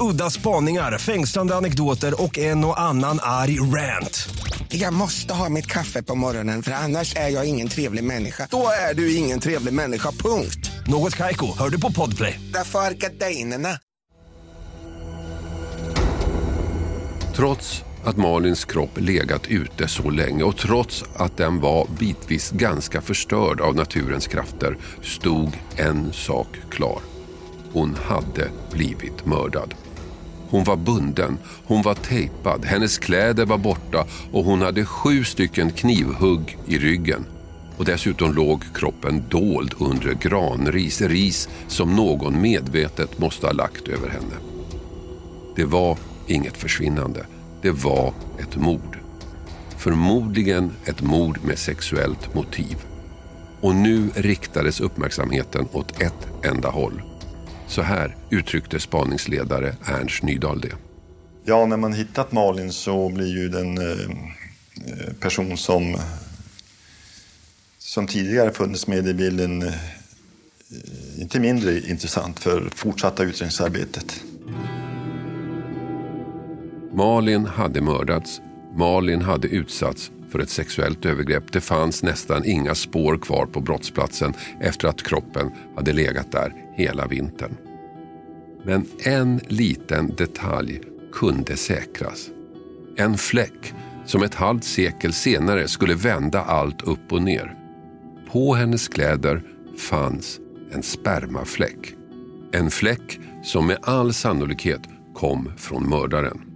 Udda 0.00 0.30
spaningar, 0.30 0.98
fängslande 0.98 1.54
anekdoter 1.54 2.22
och 2.22 2.38
en 2.38 2.64
och 2.64 2.80
annan 2.80 3.18
arg 3.22 3.60
rant. 3.60 4.28
Jag 4.68 4.92
måste 4.94 5.34
ha 5.34 5.48
mitt 5.48 5.66
kaffe 5.66 6.02
på 6.02 6.14
morgonen 6.14 6.62
för 6.62 6.72
annars 6.72 7.16
är 7.16 7.28
jag 7.28 7.48
ingen 7.48 7.68
trevlig 7.68 8.04
människa. 8.04 8.48
Då 8.50 8.68
är 8.90 8.94
du 8.94 9.16
ingen 9.16 9.40
trevlig 9.40 9.74
människa, 9.74 10.10
punkt. 10.10 10.70
Något 10.86 11.16
Kaiko, 11.16 11.58
hör 11.58 11.68
du 11.68 11.80
på 11.80 11.92
Podplay. 11.92 12.40
Därför 12.52 12.78
är 12.78 12.90
gardinerna. 12.90 13.78
Trots 17.34 17.84
att 18.04 18.16
Malins 18.16 18.64
kropp 18.64 19.00
legat 19.00 19.46
ute 19.46 19.88
så 19.88 20.10
länge 20.10 20.42
och 20.42 20.56
trots 20.56 21.04
att 21.16 21.36
den 21.36 21.60
var 21.60 21.88
bitvis 21.98 22.50
ganska 22.50 23.00
förstörd 23.00 23.60
av 23.60 23.74
naturens 23.74 24.26
krafter 24.26 24.76
stod 25.02 25.58
en 25.76 26.12
sak 26.12 26.48
klar. 26.70 27.00
Hon 27.72 27.94
hade 27.94 28.50
blivit 28.72 29.26
mördad. 29.26 29.74
Hon 30.50 30.64
var 30.64 30.76
bunden, 30.76 31.38
hon 31.64 31.82
var 31.82 31.94
tejpad, 31.94 32.64
hennes 32.64 32.98
kläder 32.98 33.46
var 33.46 33.58
borta 33.58 34.06
och 34.32 34.44
hon 34.44 34.62
hade 34.62 34.84
sju 34.84 35.24
stycken 35.24 35.70
knivhugg 35.70 36.58
i 36.66 36.78
ryggen. 36.78 37.26
och 37.76 37.86
dessutom 37.86 38.34
låg 38.34 38.64
kroppen 38.74 39.22
dold 39.28 39.74
under 39.78 40.14
granris, 40.14 41.00
ris 41.00 41.48
som 41.68 41.96
någon 41.96 42.40
medvetet 42.40 43.18
måste 43.18 43.46
ha 43.46 43.52
lagt 43.52 43.88
över 43.88 44.08
henne. 44.08 44.34
Det 45.56 45.64
var 45.64 45.98
inget 46.26 46.56
försvinnande, 46.56 47.26
det 47.62 47.70
var 47.70 48.14
ett 48.38 48.56
mord. 48.56 48.98
Förmodligen 49.76 50.70
ett 50.84 51.02
mord 51.02 51.38
med 51.44 51.58
sexuellt 51.58 52.34
motiv. 52.34 52.76
Och 53.60 53.74
nu 53.74 54.10
riktades 54.14 54.80
uppmärksamheten 54.80 55.68
åt 55.72 56.00
ett 56.00 56.28
enda 56.44 56.68
håll. 56.68 57.02
Så 57.70 57.82
här 57.82 58.16
uttryckte 58.30 58.80
spaningsledare 58.80 59.76
Ernst 59.84 60.22
Nydahl 60.22 60.60
det. 60.60 60.72
Ja, 61.44 61.66
när 61.66 61.76
man 61.76 61.92
hittat 61.92 62.32
Malin 62.32 62.72
så 62.72 63.08
blir 63.08 63.26
ju 63.26 63.48
den 63.48 63.78
eh, 63.78 65.14
person 65.20 65.56
som, 65.56 65.96
som 67.78 68.06
tidigare 68.06 68.52
funnits 68.52 68.86
med 68.86 69.08
i 69.08 69.14
bilden 69.14 69.62
eh, 69.62 69.74
inte 71.18 71.40
mindre 71.40 71.80
intressant 71.80 72.40
för 72.40 72.68
fortsatta 72.74 73.22
utredningsarbetet. 73.22 74.24
Malin 76.92 77.46
hade 77.46 77.80
mördats. 77.80 78.40
Malin 78.76 79.22
hade 79.22 79.48
utsatts 79.48 80.10
för 80.30 80.38
ett 80.38 80.50
sexuellt 80.50 81.04
övergrepp. 81.04 81.52
Det 81.52 81.60
fanns 81.60 82.02
nästan 82.02 82.44
inga 82.44 82.74
spår 82.74 83.18
kvar 83.18 83.46
på 83.46 83.60
brottsplatsen 83.60 84.34
efter 84.60 84.88
att 84.88 85.02
kroppen 85.02 85.50
hade 85.76 85.92
legat 85.92 86.32
där 86.32 86.54
hela 86.76 87.06
vintern. 87.06 87.56
Men 88.64 88.86
en 89.04 89.40
liten 89.48 90.14
detalj 90.16 90.80
kunde 91.12 91.56
säkras. 91.56 92.28
En 92.96 93.18
fläck 93.18 93.74
som 94.06 94.22
ett 94.22 94.34
halvt 94.34 94.64
sekel 94.64 95.12
senare 95.12 95.68
skulle 95.68 95.94
vända 95.94 96.40
allt 96.40 96.82
upp 96.82 97.12
och 97.12 97.22
ner. 97.22 97.54
På 98.32 98.54
hennes 98.54 98.88
kläder 98.88 99.42
fanns 99.78 100.40
en 100.72 100.82
spermafläck. 100.82 101.94
En 102.52 102.70
fläck 102.70 103.20
som 103.42 103.66
med 103.66 103.78
all 103.82 104.12
sannolikhet 104.12 104.80
kom 105.14 105.52
från 105.56 105.88
mördaren. 105.88 106.49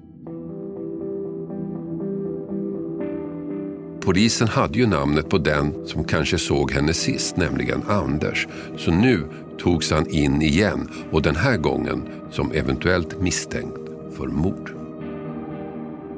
Polisen 4.05 4.49
hade 4.49 4.79
ju 4.79 4.87
namnet 4.87 5.29
på 5.29 5.39
den 5.39 5.87
som 5.87 6.05
kanske 6.05 6.39
såg 6.39 6.73
henne 6.73 6.95
sist, 6.95 7.37
nämligen 7.37 7.83
Anders. 7.89 8.49
Så 8.77 8.91
nu 8.91 9.25
togs 9.59 9.91
han 9.91 10.07
in 10.07 10.43
igen 10.43 10.89
och 11.11 11.23
den 11.23 11.37
här 11.37 11.57
gången 11.57 12.03
som 12.31 12.53
eventuellt 12.53 13.21
misstänkt 13.21 13.79
för 14.17 14.27
mord. 14.27 14.71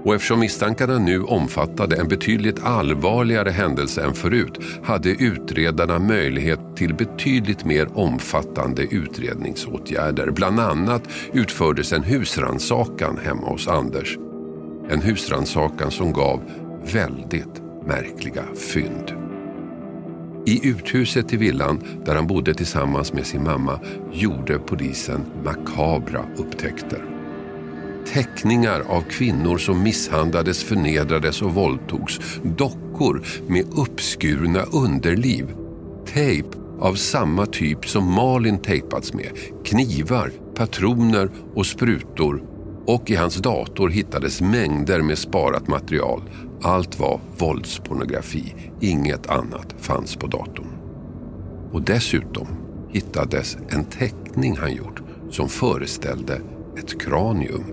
Och 0.04 0.14
eftersom 0.14 0.40
misstankarna 0.40 0.98
nu 0.98 1.22
omfattade 1.22 1.96
en 1.96 2.08
betydligt 2.08 2.64
allvarligare 2.64 3.50
händelse 3.50 4.02
än 4.04 4.14
förut 4.14 4.60
hade 4.82 5.10
utredarna 5.10 5.98
möjlighet 5.98 6.60
till 6.76 6.94
betydligt 6.94 7.64
mer 7.64 7.88
omfattande 7.98 8.82
utredningsåtgärder. 8.82 10.30
Bland 10.30 10.60
annat 10.60 11.08
utfördes 11.32 11.92
en 11.92 12.02
husransakan 12.02 13.18
hemma 13.24 13.46
hos 13.48 13.68
Anders. 13.68 14.18
En 14.90 15.02
husransakan 15.02 15.90
som 15.90 16.12
gav 16.12 16.40
väldigt 16.92 17.65
märkliga 17.86 18.44
fynd. 18.72 19.12
I 20.46 20.68
uthuset 20.68 21.32
i 21.32 21.36
villan 21.36 21.82
där 22.04 22.14
han 22.14 22.26
bodde 22.26 22.54
tillsammans 22.54 23.12
med 23.12 23.26
sin 23.26 23.44
mamma 23.44 23.80
gjorde 24.12 24.58
polisen 24.58 25.24
makabra 25.44 26.24
upptäckter. 26.36 27.04
Teckningar 28.12 28.80
av 28.80 29.00
kvinnor 29.00 29.58
som 29.58 29.82
misshandlades, 29.82 30.64
förnedrades 30.64 31.42
och 31.42 31.54
våldtogs. 31.54 32.20
Dockor 32.42 33.22
med 33.46 33.66
uppskurna 33.78 34.62
underliv. 34.62 35.46
Tejp 36.06 36.48
av 36.80 36.94
samma 36.94 37.46
typ 37.46 37.86
som 37.86 38.12
Malin 38.12 38.58
tejpats 38.58 39.14
med. 39.14 39.30
Knivar, 39.64 40.30
patroner 40.54 41.30
och 41.54 41.66
sprutor. 41.66 42.42
Och 42.86 43.10
i 43.10 43.14
hans 43.14 43.36
dator 43.36 43.88
hittades 43.88 44.40
mängder 44.40 45.02
med 45.02 45.18
sparat 45.18 45.68
material. 45.68 46.22
Allt 46.62 46.98
var 46.98 47.20
våldspornografi. 47.38 48.54
Inget 48.80 49.26
annat 49.26 49.74
fanns 49.78 50.16
på 50.16 50.26
datorn. 50.26 50.76
Och 51.72 51.82
dessutom 51.82 52.46
hittades 52.88 53.56
en 53.68 53.84
teckning 53.84 54.56
han 54.56 54.74
gjort 54.74 55.02
som 55.30 55.48
föreställde 55.48 56.40
ett 56.78 57.00
kranium. 57.00 57.64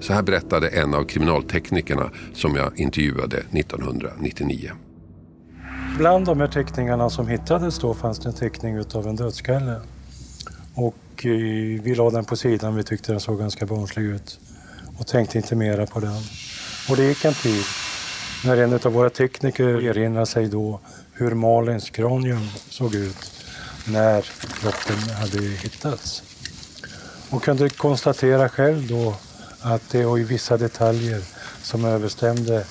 Så 0.00 0.12
här 0.12 0.22
berättade 0.22 0.68
en 0.68 0.94
av 0.94 1.04
kriminalteknikerna 1.04 2.10
som 2.34 2.56
jag 2.56 2.78
intervjuade 2.78 3.36
1999. 3.36 4.70
Bland 5.98 6.26
de 6.26 6.40
här 6.40 6.48
teckningarna 6.48 7.10
som 7.10 7.28
hittades 7.28 7.78
då 7.78 7.94
fanns 7.94 8.18
det 8.18 8.28
en 8.28 8.34
teckning 8.34 8.78
av 8.94 9.06
en 9.06 9.16
dödskalle. 9.16 9.80
Och 10.74 11.26
eh, 11.26 11.82
vi 11.82 11.94
la 11.94 12.10
den 12.10 12.24
på 12.24 12.36
sidan, 12.36 12.76
vi 12.76 12.82
tyckte 12.82 13.12
den 13.12 13.20
såg 13.20 13.38
ganska 13.38 13.66
barnslig 13.66 14.04
ut 14.04 14.40
och 14.98 15.06
tänkte 15.06 15.38
inte 15.38 15.56
mera 15.56 15.86
på 15.86 16.00
den. 16.00 16.22
Och 16.88 16.96
det 16.96 17.04
gick 17.04 17.24
en 17.24 17.34
tid 17.34 17.64
när 18.44 18.56
en 18.56 18.72
av 18.72 18.92
våra 18.92 19.10
tekniker 19.10 19.64
erinrade 19.64 20.26
sig 20.26 20.48
då 20.48 20.80
hur 21.12 21.34
Malins 21.34 21.90
kranium 21.90 22.48
såg 22.70 22.94
ut 22.94 23.32
när 23.84 24.22
kroppen 24.60 25.14
hade 25.14 25.42
hittats. 25.42 26.22
Och 27.30 27.42
kunde 27.42 27.68
konstatera 27.68 28.48
själv 28.48 28.86
då 28.88 29.14
att 29.60 29.90
det 29.90 30.04
var 30.04 30.18
vissa 30.18 30.56
detaljer 30.56 31.22
som 31.62 31.84
överstämde 31.84 32.64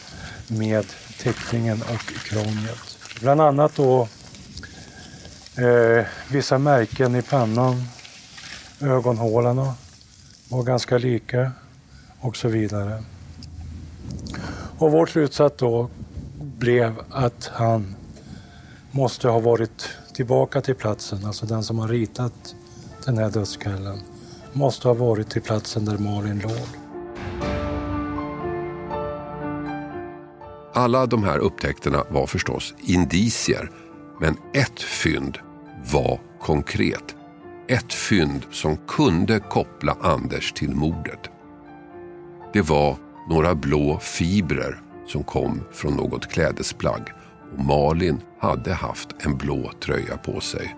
med 0.47 0.85
teckningen 1.19 1.81
och 1.81 2.05
kraniet. 2.23 2.97
Bland 3.21 3.41
annat 3.41 3.75
då 3.75 4.07
eh, 5.57 6.05
vissa 6.31 6.57
märken 6.57 7.15
i 7.15 7.21
pannan, 7.21 7.83
ögonhålorna 8.81 9.73
var 10.49 10.63
ganska 10.63 10.97
lika 10.97 11.51
och 12.19 12.37
så 12.37 12.47
vidare. 12.47 13.03
Och 14.77 14.91
vår 14.91 15.05
slutsats 15.05 15.55
då 15.57 15.89
blev 16.39 16.93
att 17.09 17.51
han 17.53 17.95
måste 18.91 19.27
ha 19.27 19.39
varit 19.39 19.89
tillbaka 20.13 20.61
till 20.61 20.75
platsen, 20.75 21.25
alltså 21.25 21.45
den 21.45 21.63
som 21.63 21.79
har 21.79 21.87
ritat 21.87 22.55
den 23.05 23.17
här 23.17 23.29
dödskallen, 23.29 23.99
måste 24.53 24.87
ha 24.87 24.95
varit 24.95 25.29
till 25.29 25.41
platsen 25.41 25.85
där 25.85 25.97
Malin 25.97 26.39
låg. 26.39 26.67
Alla 30.73 31.05
de 31.05 31.23
här 31.23 31.37
upptäckterna 31.39 32.03
var 32.09 32.27
förstås 32.27 32.73
indicier, 32.79 33.71
men 34.21 34.37
ett 34.53 34.81
fynd 34.81 35.37
var 35.91 36.19
konkret. 36.41 37.15
Ett 37.67 37.93
fynd 37.93 38.45
som 38.51 38.77
kunde 38.77 39.39
koppla 39.39 39.97
Anders 40.01 40.53
till 40.53 40.75
mordet. 40.75 41.29
Det 42.53 42.61
var 42.61 42.97
några 43.29 43.55
blå 43.55 43.99
fibrer 43.99 44.81
som 45.07 45.23
kom 45.23 45.61
från 45.71 45.93
något 45.95 46.31
klädesplagg 46.31 47.01
och 47.57 47.65
Malin 47.65 48.21
hade 48.39 48.73
haft 48.73 49.09
en 49.19 49.37
blå 49.37 49.71
tröja 49.83 50.17
på 50.17 50.39
sig. 50.39 50.75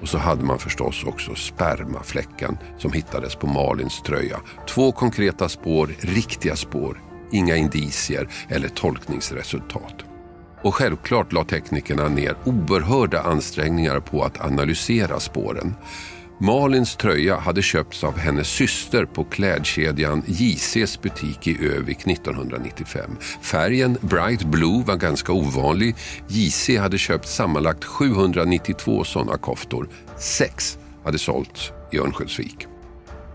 Och 0.00 0.08
så 0.08 0.18
hade 0.18 0.44
man 0.44 0.58
förstås 0.58 1.04
också 1.04 1.34
spermafläcken 1.34 2.58
som 2.78 2.92
hittades 2.92 3.34
på 3.34 3.46
Malins 3.46 4.02
tröja. 4.02 4.40
Två 4.68 4.92
konkreta 4.92 5.48
spår, 5.48 5.94
riktiga 5.98 6.56
spår, 6.56 7.00
inga 7.32 7.56
indicier 7.56 8.28
eller 8.48 8.68
tolkningsresultat. 8.68 10.04
Och 10.62 10.74
självklart 10.74 11.32
la 11.32 11.44
teknikerna 11.44 12.08
ner 12.08 12.36
oerhörda 12.44 13.22
ansträngningar 13.22 14.00
på 14.00 14.22
att 14.22 14.40
analysera 14.40 15.20
spåren. 15.20 15.74
Malins 16.42 16.96
tröja 16.96 17.36
hade 17.36 17.62
köpts 17.62 18.04
av 18.04 18.18
hennes 18.18 18.48
syster 18.48 19.04
på 19.04 19.24
klädkedjan 19.24 20.22
JCs 20.26 21.00
butik 21.02 21.46
i 21.46 21.66
Övik 21.66 22.06
1995. 22.06 23.10
Färgen 23.42 23.96
Bright 24.00 24.44
Blue 24.44 24.84
var 24.86 24.96
ganska 24.96 25.32
ovanlig. 25.32 25.94
JC 26.28 26.70
hade 26.78 26.98
köpt 26.98 27.28
sammanlagt 27.28 27.84
792 27.84 29.04
sådana 29.04 29.38
koftor. 29.38 29.88
Sex 30.18 30.78
hade 31.04 31.18
sålts 31.18 31.72
i 31.92 31.98
Örnsköldsvik. 31.98 32.66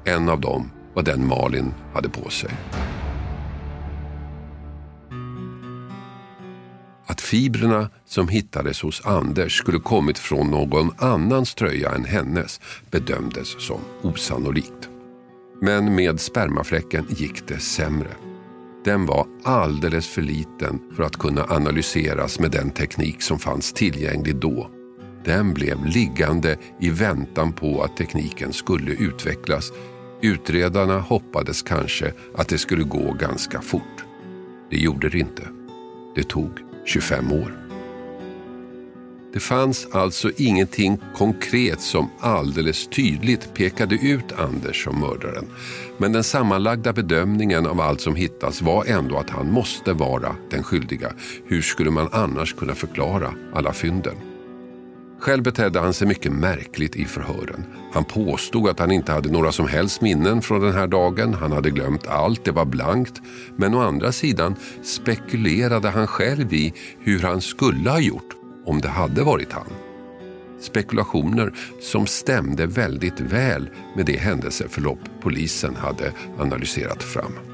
En 0.05 0.29
av 0.29 0.41
dem 0.41 0.71
var 0.93 1.03
den 1.03 1.27
Malin 1.27 1.73
hade 1.93 2.09
på 2.09 2.29
sig. 2.29 2.49
Att 7.17 7.21
fibrerna 7.21 7.89
som 8.05 8.27
hittades 8.27 8.81
hos 8.81 9.05
Anders 9.05 9.57
skulle 9.57 9.79
kommit 9.79 10.19
från 10.19 10.51
någon 10.51 10.91
annans 10.97 11.55
tröja 11.55 11.91
än 11.91 12.05
hennes 12.05 12.61
bedömdes 12.91 13.65
som 13.67 13.79
osannolikt. 14.01 14.89
Men 15.61 15.95
med 15.95 16.19
spermafläcken 16.19 17.05
gick 17.09 17.47
det 17.47 17.59
sämre. 17.59 18.09
Den 18.85 19.05
var 19.05 19.27
alldeles 19.43 20.07
för 20.07 20.21
liten 20.21 20.79
för 20.95 21.03
att 21.03 21.17
kunna 21.17 21.43
analyseras 21.43 22.39
med 22.39 22.51
den 22.51 22.69
teknik 22.69 23.21
som 23.21 23.39
fanns 23.39 23.73
tillgänglig 23.73 24.35
då. 24.35 24.69
Den 25.25 25.53
blev 25.53 25.85
liggande 25.85 26.57
i 26.79 26.89
väntan 26.89 27.53
på 27.53 27.83
att 27.83 27.97
tekniken 27.97 28.53
skulle 28.53 28.91
utvecklas. 28.91 29.71
Utredarna 30.21 30.99
hoppades 30.99 31.61
kanske 31.61 32.13
att 32.35 32.47
det 32.47 32.57
skulle 32.57 32.83
gå 32.83 33.13
ganska 33.13 33.61
fort. 33.61 34.05
Det 34.69 34.77
gjorde 34.77 35.09
det 35.09 35.19
inte. 35.19 35.43
Det 36.15 36.23
tog 36.23 36.66
25 36.87 37.31
år. 37.31 37.67
Det 39.33 39.39
fanns 39.39 39.87
alltså 39.91 40.31
ingenting 40.37 40.97
konkret 41.15 41.81
som 41.81 42.09
alldeles 42.19 42.87
tydligt 42.87 43.53
pekade 43.53 43.95
ut 43.95 44.31
Anders 44.37 44.83
som 44.83 44.99
mördaren. 44.99 45.45
Men 45.97 46.11
den 46.11 46.23
sammanlagda 46.23 46.93
bedömningen 46.93 47.65
av 47.65 47.81
allt 47.81 48.01
som 48.01 48.15
hittats 48.15 48.61
var 48.61 48.85
ändå 48.85 49.17
att 49.17 49.29
han 49.29 49.51
måste 49.51 49.93
vara 49.93 50.35
den 50.49 50.63
skyldiga. 50.63 51.11
Hur 51.45 51.61
skulle 51.61 51.91
man 51.91 52.09
annars 52.11 52.53
kunna 52.53 52.75
förklara 52.75 53.33
alla 53.53 53.73
fynden? 53.73 54.15
Själv 55.19 55.43
betedde 55.43 55.79
han 55.79 55.93
sig 55.93 56.07
mycket 56.07 56.31
märkligt 56.31 56.95
i 56.95 57.05
förhören. 57.05 57.65
Han 57.93 58.05
påstod 58.05 58.69
att 58.69 58.79
han 58.79 58.91
inte 58.91 59.11
hade 59.11 59.31
några 59.31 59.51
som 59.51 59.67
helst 59.67 60.01
minnen 60.01 60.41
från 60.41 60.61
den 60.61 60.73
här 60.73 60.87
dagen. 60.87 61.33
Han 61.33 61.51
hade 61.51 61.69
glömt 61.69 62.07
allt, 62.07 62.45
det 62.45 62.51
var 62.51 62.65
blankt. 62.65 63.21
Men 63.55 63.73
å 63.73 63.79
andra 63.79 64.11
sidan 64.11 64.55
spekulerade 64.83 65.89
han 65.89 66.07
själv 66.07 66.53
i 66.53 66.73
hur 66.99 67.19
han 67.19 67.41
skulle 67.41 67.89
ha 67.89 67.99
gjort 67.99 68.35
om 68.65 68.81
det 68.81 68.89
hade 68.89 69.23
varit 69.23 69.53
han. 69.53 69.67
Spekulationer 70.59 71.53
som 71.81 72.07
stämde 72.07 72.65
väldigt 72.65 73.19
väl 73.19 73.69
med 73.95 74.05
det 74.05 74.17
händelseförlopp 74.17 74.99
polisen 75.21 75.75
hade 75.75 76.11
analyserat 76.39 77.03
fram. 77.03 77.46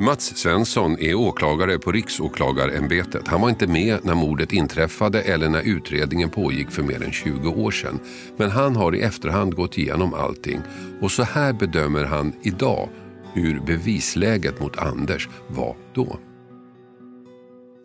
Mats 0.00 0.36
Svensson 0.36 0.98
är 1.00 1.14
åklagare 1.14 1.78
på 1.78 1.92
Riksåklagarämbetet. 1.92 3.28
Han 3.28 3.40
var 3.40 3.48
inte 3.48 3.66
med 3.66 4.04
när 4.04 4.14
mordet 4.14 4.52
inträffade 4.52 5.22
eller 5.22 5.48
när 5.48 5.62
utredningen 5.62 6.30
pågick 6.30 6.70
för 6.70 6.82
mer 6.82 7.02
än 7.02 7.12
20 7.12 7.48
år 7.48 7.70
sedan. 7.70 8.00
Men 8.36 8.50
han 8.50 8.76
har 8.76 8.94
i 8.94 9.00
efterhand 9.00 9.54
gått 9.54 9.78
igenom 9.78 10.14
allting 10.14 10.60
och 11.00 11.10
så 11.10 11.22
här 11.22 11.52
bedömer 11.52 12.04
han 12.04 12.32
idag 12.42 12.88
hur 13.32 13.60
bevisläget 13.60 14.60
mot 14.60 14.78
Anders 14.78 15.28
var 15.48 15.76
då. 15.94 16.18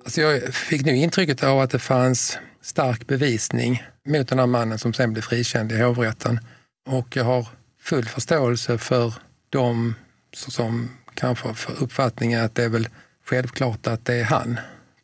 Alltså 0.03 0.21
jag 0.21 0.53
fick 0.53 0.85
nu 0.85 0.95
intrycket 0.95 1.43
av 1.43 1.59
att 1.59 1.69
det 1.69 1.79
fanns 1.79 2.37
stark 2.61 3.07
bevisning 3.07 3.83
mot 4.07 4.27
den 4.27 4.39
här 4.39 4.47
mannen 4.47 4.79
som 4.79 4.93
sen 4.93 5.13
blev 5.13 5.21
frikänd 5.21 5.71
i 5.71 5.81
hovrätten. 5.81 6.39
Och 6.87 7.15
jag 7.15 7.23
har 7.23 7.47
full 7.81 8.05
förståelse 8.05 8.77
för 8.77 9.13
de 9.49 9.95
som 10.33 10.89
kanske 11.15 11.53
för 11.53 11.83
uppfattningen 11.83 12.41
att 12.45 12.55
det 12.55 12.63
är 12.63 12.69
väl 12.69 12.87
självklart 13.25 13.87
att 13.87 14.05
det 14.05 14.13
är 14.13 14.23
han, 14.23 14.59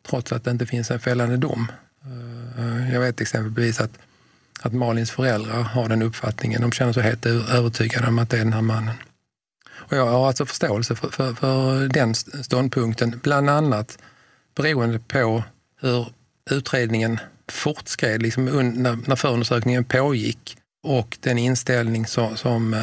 trots 0.08 0.32
att 0.32 0.44
det 0.44 0.50
inte 0.50 0.66
finns 0.66 0.90
en 0.90 1.00
fällande 1.00 1.36
dom. 1.36 1.72
Eh, 2.58 2.92
jag 2.94 3.00
vet 3.00 3.20
exempelvis 3.20 3.80
att, 3.80 3.90
att 4.62 4.72
Malins 4.72 5.10
föräldrar 5.10 5.62
har 5.62 5.88
den 5.88 6.02
uppfattningen. 6.02 6.60
De 6.60 6.72
känner 6.72 6.92
sig 6.92 7.02
helt 7.02 7.26
övertygade 7.26 8.08
om 8.08 8.18
att 8.18 8.30
det 8.30 8.36
är 8.36 8.44
den 8.44 8.52
här 8.52 8.62
mannen. 8.62 8.96
Och 9.90 9.96
jag 9.96 10.06
har 10.06 10.26
alltså 10.26 10.46
förståelse 10.46 10.96
för, 10.96 11.08
för, 11.08 11.34
för 11.34 11.88
den 11.88 12.14
ståndpunkten, 12.14 13.20
bland 13.22 13.50
annat 13.50 13.98
beroende 14.54 14.98
på 14.98 15.44
hur 15.80 16.08
utredningen 16.50 17.20
fortskred 17.48 18.22
liksom 18.22 18.44
när, 18.44 19.08
när 19.08 19.16
förundersökningen 19.16 19.84
pågick 19.84 20.56
och 20.82 21.18
den 21.20 21.38
inställning 21.38 22.06
som, 22.06 22.36
som 22.36 22.74
eh, 22.74 22.80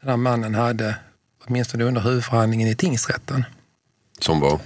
den 0.00 0.10
här 0.10 0.16
mannen 0.16 0.54
hade, 0.54 0.96
åtminstone 1.46 1.84
under 1.84 2.00
huvudförhandlingen 2.00 2.68
i 2.68 2.74
tingsrätten. 2.74 3.44
Som 4.20 4.40
var? 4.40 4.60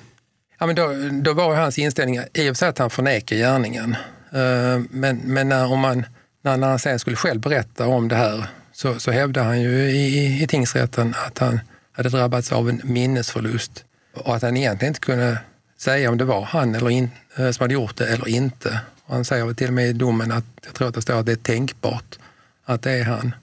Ja, 0.58 0.66
men 0.66 0.76
då, 0.76 0.94
då 1.22 1.32
var 1.32 1.54
hans 1.54 1.78
inställning 1.78 2.16
i 2.16 2.20
och 2.20 2.32
för 2.34 2.54
sig 2.54 2.68
att 2.68 2.78
han 2.78 2.90
förnekar 2.90 3.36
gärningen. 3.36 3.96
Eh, 4.32 4.82
men, 4.90 5.16
men 5.16 5.48
när, 5.48 5.72
om 5.72 5.80
man, 5.80 6.06
när, 6.42 6.56
när 6.56 6.68
han 6.68 6.78
sen 6.78 6.98
skulle 6.98 7.16
själv 7.16 7.40
berätta 7.40 7.86
om 7.86 8.08
det 8.08 8.16
här 8.16 8.46
så, 8.72 8.98
så 8.98 9.10
hävdade 9.10 9.46
han 9.46 9.60
ju 9.60 9.90
i, 9.90 10.42
i 10.42 10.46
tingsrätten 10.46 11.14
att 11.26 11.38
han 11.38 11.60
hade 11.92 12.08
drabbats 12.08 12.52
av 12.52 12.68
en 12.68 12.80
minnesförlust 12.84 13.84
och 14.14 14.36
att 14.36 14.42
han 14.42 14.56
egentligen 14.56 14.90
inte 14.90 15.00
kunde 15.00 15.38
säga 15.78 16.10
om 16.10 16.18
det 16.18 16.24
var 16.24 16.42
han 16.42 16.74
eller 16.74 16.90
in, 16.90 17.10
eh, 17.36 17.50
som 17.50 17.64
hade 17.64 17.74
gjort 17.74 17.96
det 17.96 18.08
eller 18.08 18.28
inte. 18.28 18.80
Och 19.04 19.14
han 19.14 19.24
säger 19.24 19.54
till 19.54 19.68
och 19.68 19.74
med 19.74 19.88
i 19.88 19.92
domen 19.92 20.32
att 20.32 20.44
jag 20.64 20.74
tror 20.74 20.88
att 20.88 20.94
det 20.94 21.02
står 21.02 21.14
att 21.14 21.26
det 21.26 21.32
är 21.32 21.36
tänkbart 21.36 22.18
att 22.64 22.82
det 22.82 22.92
är 22.92 23.04
han. 23.04 23.34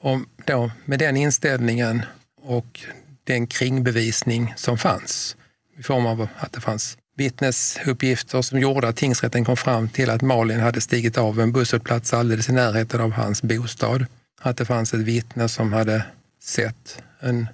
Och 0.00 0.18
då 0.44 0.70
med 0.84 0.98
den 0.98 1.16
inställningen 1.16 2.02
och 2.42 2.80
den 3.24 3.46
kringbevisning 3.46 4.54
som 4.56 4.78
fanns 4.78 5.36
i 5.78 5.82
form 5.82 6.06
av 6.06 6.28
att 6.38 6.52
det 6.52 6.60
fanns 6.60 6.98
vittnesuppgifter 7.16 8.42
som 8.42 8.60
gjorde 8.60 8.88
att 8.88 8.96
tingsrätten 8.96 9.44
kom 9.44 9.56
fram 9.56 9.88
till 9.88 10.10
att 10.10 10.22
Malin 10.22 10.60
hade 10.60 10.80
stigit 10.80 11.18
av 11.18 11.40
en 11.40 11.52
busshållplats 11.52 12.14
alldeles 12.14 12.48
i 12.48 12.52
närheten 12.52 13.00
av 13.00 13.12
hans 13.12 13.42
bostad. 13.42 14.06
Att 14.40 14.56
det 14.56 14.64
fanns 14.64 14.94
ett 14.94 15.00
vittne 15.00 15.48
som 15.48 15.72
hade 15.72 16.04
sett 16.42 17.02
en 17.20 17.46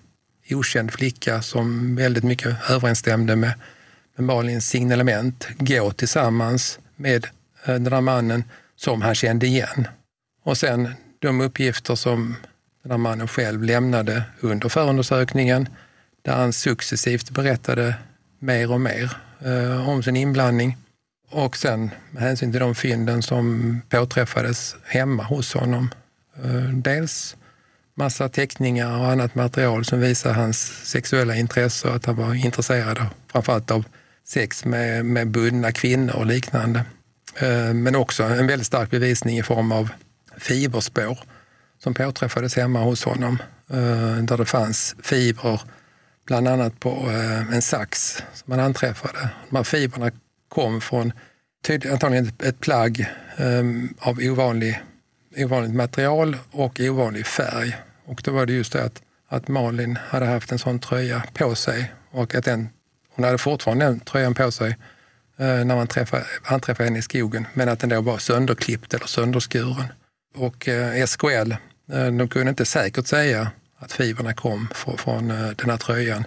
okänd 0.51 0.92
flicka 0.92 1.42
som 1.42 1.96
väldigt 1.96 2.24
mycket 2.24 2.70
överensstämde 2.70 3.37
med 3.37 3.53
med 4.18 4.27
Malins 4.27 4.68
signalement 4.68 5.48
gå 5.59 5.90
tillsammans 5.90 6.79
med 6.96 7.24
eh, 7.64 7.74
den 7.74 7.92
här 7.92 8.01
mannen 8.01 8.44
som 8.77 9.03
han 9.03 9.14
kände 9.14 9.46
igen. 9.46 9.88
Och 10.44 10.59
sen 10.59 10.88
de 11.18 11.40
uppgifter 11.40 11.94
som 11.94 12.37
den 12.83 12.91
här 12.91 12.99
mannen 12.99 13.29
själv 13.29 13.62
lämnade 13.62 14.23
under 14.41 14.69
förundersökningen 14.69 15.69
där 16.23 16.33
han 16.33 16.53
successivt 16.53 17.31
berättade 17.31 17.95
mer 18.38 18.73
och 18.73 18.81
mer 18.81 19.12
eh, 19.45 19.88
om 19.88 20.03
sin 20.03 20.17
inblandning. 20.17 20.77
Och 21.31 21.57
sen 21.57 21.91
med 22.11 22.23
hänsyn 22.23 22.53
till 22.53 22.61
de 22.61 22.75
fynden 22.75 23.23
som 23.23 23.81
påträffades 23.88 24.77
hemma 24.85 25.23
hos 25.23 25.55
honom. 25.55 25.91
Eh, 26.45 26.69
dels 26.73 27.37
massa 27.95 28.29
teckningar 28.29 28.99
och 28.99 29.11
annat 29.11 29.35
material 29.35 29.85
som 29.85 30.01
visar 30.01 30.33
hans 30.33 30.88
sexuella 30.88 31.37
intresse 31.37 31.88
och 31.88 31.97
att 31.97 32.07
han 32.07 32.17
var 32.17 32.35
intresserad 32.35 33.07
framförallt 33.33 33.71
av 33.71 33.85
sex 34.25 34.64
med, 34.64 35.05
med 35.05 35.29
bundna 35.31 35.73
kvinnor 35.73 36.17
och 36.17 36.27
liknande. 36.27 36.85
Eh, 37.37 37.75
men 37.75 37.97
också 37.97 38.23
en 38.23 38.47
väldigt 38.47 38.67
stark 38.67 38.91
bevisning 38.91 39.38
i 39.38 39.43
form 39.43 39.73
av 39.73 39.88
fiberspår 40.37 41.19
som 41.79 41.95
påträffades 41.95 42.57
hemma 42.57 42.81
hos 42.83 43.05
honom. 43.05 43.38
Eh, 43.71 44.17
där 44.17 44.37
det 44.37 44.45
fanns 44.45 44.97
fibrer, 45.03 45.61
bland 46.27 46.49
annat 46.49 46.81
på 46.81 47.11
eh, 47.11 47.55
en 47.55 47.62
sax 47.62 48.23
som 48.35 48.45
man 48.45 48.61
anträffade. 48.61 49.29
De 49.51 49.57
här 49.57 49.64
fibrerna 49.64 50.11
kom 50.49 50.81
från 50.81 51.12
antagligen 51.91 52.33
ett 52.43 52.61
plagg 52.61 53.01
eh, 53.37 53.62
av 53.99 54.19
ovanlig, 54.19 54.83
ovanligt 55.37 55.75
material 55.75 56.37
och 56.51 56.81
ovanlig 56.81 57.27
färg. 57.27 57.77
Och 58.05 58.21
då 58.25 58.33
var 58.33 58.47
det 58.47 58.53
just 58.53 58.73
det 58.73 58.85
att, 58.85 59.03
att 59.29 59.49
Malin 59.49 59.99
hade 60.09 60.27
haft 60.27 60.53
en 60.53 60.59
sån 60.59 60.79
tröja 60.79 61.23
på 61.35 61.55
sig 61.55 61.93
och 62.11 62.35
att 62.35 62.45
den 62.45 62.69
hon 63.19 63.25
hade 63.25 63.38
fortfarande 63.38 63.85
den 63.85 64.01
tröjan 64.01 64.35
på 64.35 64.51
sig 64.51 64.71
eh, 65.38 65.64
när 65.64 65.77
man 65.77 65.87
träffade, 65.87 66.25
anträffade 66.45 66.85
henne 66.88 66.99
i 66.99 67.03
skogen, 67.03 67.47
men 67.55 67.69
att 67.69 67.81
den 67.81 67.88
då 67.88 68.01
var 68.01 68.19
sönderklippt 68.19 68.95
eller 68.95 69.07
sönderskuren. 69.07 69.85
Och 70.35 70.69
eh, 70.69 71.07
SKL, 71.07 71.53
eh, 71.93 72.07
de 72.07 72.29
kunde 72.29 72.51
inte 72.51 72.64
säkert 72.64 73.07
säga 73.07 73.51
att 73.79 73.93
fibrerna 73.93 74.35
kom 74.35 74.69
från 74.99 75.31
eh, 75.31 75.51
den 75.51 75.71
här 75.71 75.77
tröjan. 75.77 76.25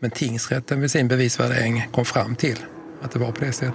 Men 0.00 0.10
tingsrätten 0.10 0.80
vid 0.80 0.90
sin 0.90 1.08
bevisvärdering 1.08 1.88
kom 1.92 2.04
fram 2.04 2.36
till 2.36 2.58
att 3.02 3.12
det 3.12 3.18
var 3.18 3.32
på 3.32 3.44
det 3.44 3.52
sättet. 3.52 3.74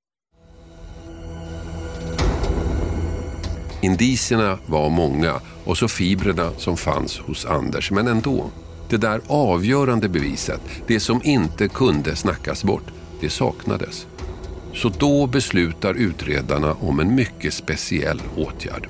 Indicierna 3.81 4.57
var 4.65 4.89
många 4.89 5.41
och 5.65 5.77
så 5.77 5.87
fibrerna 5.87 6.51
som 6.57 6.77
fanns 6.77 7.19
hos 7.19 7.45
Anders. 7.45 7.91
Men 7.91 8.07
ändå, 8.07 8.51
det 8.89 8.97
där 8.97 9.21
avgörande 9.27 10.09
beviset, 10.09 10.61
det 10.87 10.99
som 10.99 11.21
inte 11.23 11.67
kunde 11.67 12.15
snackas 12.15 12.63
bort, 12.63 12.91
det 13.21 13.29
saknades. 13.29 14.07
Så 14.73 14.89
då 14.89 15.27
beslutar 15.27 15.93
utredarna 15.93 16.73
om 16.73 16.99
en 16.99 17.15
mycket 17.15 17.53
speciell 17.53 18.21
åtgärd. 18.37 18.87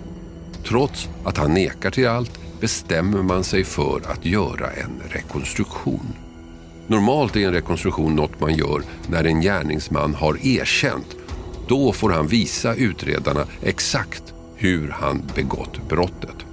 Trots 0.67 1.09
att 1.23 1.37
han 1.37 1.53
nekar 1.53 1.91
till 1.91 2.07
allt 2.07 2.39
bestämmer 2.59 3.21
man 3.21 3.43
sig 3.43 3.63
för 3.63 4.01
att 4.11 4.25
göra 4.25 4.71
en 4.71 5.01
rekonstruktion. 5.09 6.13
Normalt 6.87 7.35
är 7.35 7.47
en 7.47 7.53
rekonstruktion 7.53 8.15
något 8.15 8.39
man 8.39 8.55
gör 8.55 8.83
när 9.09 9.23
en 9.23 9.41
gärningsman 9.41 10.15
har 10.15 10.47
erkänt. 10.47 11.15
Då 11.67 11.93
får 11.93 12.09
han 12.09 12.27
visa 12.27 12.75
utredarna 12.75 13.45
exakt 13.61 14.30
hur 14.61 14.89
han 14.89 15.23
begått 15.35 15.89
brottet. 15.89 16.45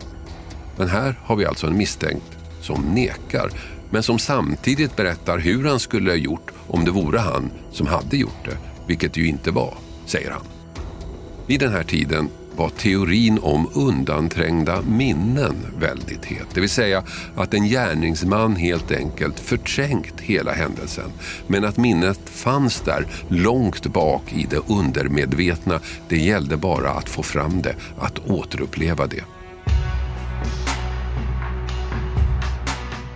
Men 0.77 0.88
här 0.88 1.14
har 1.23 1.37
vi 1.37 1.44
alltså 1.44 1.66
en 1.66 1.77
misstänkt 1.77 2.38
som 2.61 2.83
nekar 2.83 3.51
men 3.90 4.03
som 4.03 4.18
samtidigt 4.18 4.97
berättar 4.97 5.38
hur 5.38 5.64
han 5.64 5.81
skulle 5.81 6.11
ha 6.11 6.16
gjort 6.16 6.51
om 6.66 6.85
det 6.85 6.90
vore 6.90 7.18
han 7.18 7.51
som 7.73 7.87
hade 7.87 8.16
gjort 8.16 8.44
det, 8.44 8.57
vilket 8.87 9.12
det 9.12 9.21
ju 9.21 9.27
inte 9.27 9.51
var, 9.51 9.75
säger 10.07 10.31
han. 10.31 10.42
Vid 11.47 11.61
den 11.61 11.73
här 11.73 11.83
tiden 11.83 12.29
var 12.59 12.68
teorin 12.68 13.38
om 13.42 13.68
undanträngda 13.75 14.83
minnen 14.83 15.57
väldigt 15.79 16.25
het. 16.25 16.47
Det 16.55 16.61
vill 16.61 16.71
säga 16.71 17.03
att 17.37 17.55
en 17.55 17.64
gärningsman 17.64 18.57
helt 18.57 18.90
enkelt 18.90 19.40
förträngt 19.40 20.21
hela 20.21 20.53
händelsen. 20.53 21.11
Men 21.47 21.64
att 21.64 21.77
minnet 21.77 22.21
fanns 22.25 22.81
där 22.81 23.07
långt 23.29 23.87
bak 23.87 24.33
i 24.33 24.47
det 24.51 24.61
undermedvetna. 24.66 25.81
Det 26.09 26.18
gällde 26.18 26.57
bara 26.57 26.90
att 26.90 27.09
få 27.09 27.23
fram 27.23 27.62
det, 27.62 27.75
att 27.99 28.18
återuppleva 28.18 29.07
det. 29.07 29.25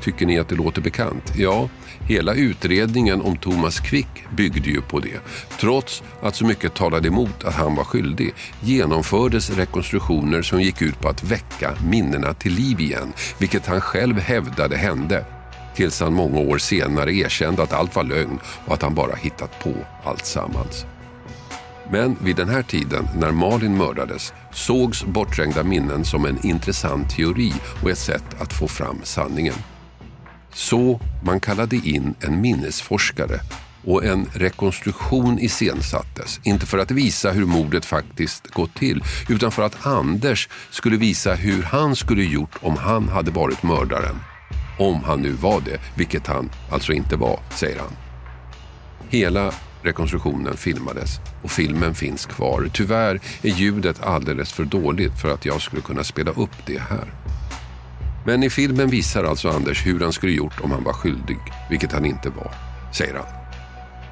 Tycker 0.03 0.27
ni 0.27 0.39
att 0.39 0.49
det 0.49 0.55
låter 0.55 0.81
bekant? 0.81 1.33
Ja, 1.37 1.69
hela 2.13 2.35
utredningen 2.35 3.23
om 3.23 3.37
Thomas 3.37 3.81
Quick 3.81 4.27
byggde 4.37 4.71
ju 4.71 4.81
på 4.81 5.01
det. 5.01 5.21
Trots 5.61 6.03
att 6.23 6.37
så 6.37 6.45
mycket 6.47 6.75
talade 6.75 7.09
emot 7.09 7.45
att 7.45 7.55
han 7.55 7.75
var 7.75 7.85
skyldig 7.85 8.35
genomfördes 8.61 9.51
rekonstruktioner 9.51 10.43
som 10.43 10.61
gick 10.61 10.83
ut 10.83 11.01
på 11.01 11.09
att 11.09 11.25
väcka 11.25 11.75
minnena 11.91 12.35
till 12.35 12.53
liv 12.53 12.81
igen, 12.81 13.13
vilket 13.39 13.67
han 13.67 13.81
själv 13.81 14.19
hävdade 14.19 14.77
hände. 14.77 15.25
Tills 15.75 16.01
han 16.01 16.13
många 16.13 16.39
år 16.39 16.59
senare 16.59 17.15
erkände 17.15 17.63
att 17.63 17.73
allt 17.73 17.97
var 17.97 18.05
lögn 18.05 18.39
och 18.67 18.75
att 18.75 18.83
han 18.83 18.95
bara 18.95 19.15
hittat 19.15 19.65
på 19.65 19.75
allt 20.05 20.27
sammans. 20.27 20.87
Men 21.91 22.17
vid 22.21 22.37
den 22.37 22.49
här 22.49 22.63
tiden, 22.63 23.09
när 23.17 23.31
Malin 23.31 23.77
mördades, 23.77 24.33
sågs 24.53 25.05
bortträngda 25.05 25.63
minnen 25.63 26.05
som 26.05 26.27
en 26.27 26.47
intressant 26.47 27.11
teori 27.11 27.53
och 27.83 27.91
ett 27.91 27.99
sätt 27.99 28.25
att 28.39 28.53
få 28.53 28.69
fram 28.69 29.01
sanningen. 29.03 29.55
Så 30.55 31.01
man 31.25 31.41
kallade 31.41 31.77
in 31.77 32.15
en 32.21 32.41
minnesforskare 32.41 33.41
och 33.85 34.05
en 34.05 34.27
rekonstruktion 34.33 35.39
iscensattes. 35.39 36.41
Inte 36.43 36.67
för 36.67 36.79
att 36.79 36.91
visa 36.91 37.31
hur 37.31 37.47
mordet 37.47 37.85
faktiskt 37.85 38.47
gått 38.47 38.75
till 38.75 39.05
utan 39.29 39.53
för 39.53 39.63
att 39.63 39.87
Anders 39.87 40.49
skulle 40.71 40.97
visa 40.97 41.35
hur 41.35 41.63
han 41.63 41.97
skulle 41.97 42.25
gjort 42.25 42.59
om 42.61 42.77
han 42.77 43.09
hade 43.09 43.31
varit 43.31 43.63
mördaren. 43.63 44.17
Om 44.79 45.05
han 45.05 45.23
nu 45.23 45.33
var 45.33 45.61
det, 45.61 45.81
vilket 45.97 46.27
han 46.27 46.51
alltså 46.71 46.93
inte 46.93 47.17
var, 47.17 47.41
säger 47.51 47.79
han. 47.79 47.97
Hela 49.09 49.53
rekonstruktionen 49.83 50.57
filmades 50.57 51.21
och 51.43 51.51
filmen 51.51 51.95
finns 51.95 52.27
kvar. 52.27 52.71
Tyvärr 52.73 53.21
är 53.43 53.49
ljudet 53.49 54.03
alldeles 54.03 54.53
för 54.53 54.65
dåligt 54.65 55.21
för 55.21 55.35
att 55.35 55.45
jag 55.45 55.63
skulle 55.63 55.83
kunna 55.83 56.05
spela 56.05 56.31
upp 56.31 56.67
det 56.67 56.79
här. 56.79 57.22
Men 58.27 58.43
i 58.43 58.51
filmen 58.51 58.91
visar 58.91 59.25
alltså 59.25 59.49
Anders 59.49 59.87
hur 59.87 60.01
han 60.01 60.13
skulle 60.13 60.33
gjort 60.33 60.61
om 60.61 60.71
han 60.71 60.85
var 60.85 60.93
skyldig, 60.93 61.39
vilket 61.71 61.93
han 61.93 62.05
inte 62.05 62.31
var, 62.31 62.55
säger 62.93 63.15
han. 63.15 63.27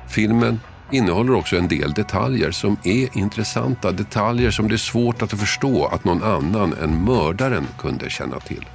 Filmen 0.08 0.60
innehåller 0.90 1.34
också 1.34 1.56
en 1.56 1.68
del 1.68 1.92
detaljer 1.92 2.50
som 2.50 2.76
är 2.84 3.18
intressanta. 3.18 3.92
Detaljer 3.92 4.50
som 4.50 4.68
det 4.68 4.74
är 4.74 4.76
svårt 4.76 5.22
att 5.22 5.32
förstå 5.32 5.86
att 5.86 6.04
någon 6.04 6.22
annan 6.22 6.74
än 6.82 7.04
mördaren 7.04 7.66
kunde 7.78 8.10
känna 8.10 8.40
till. 8.40 8.66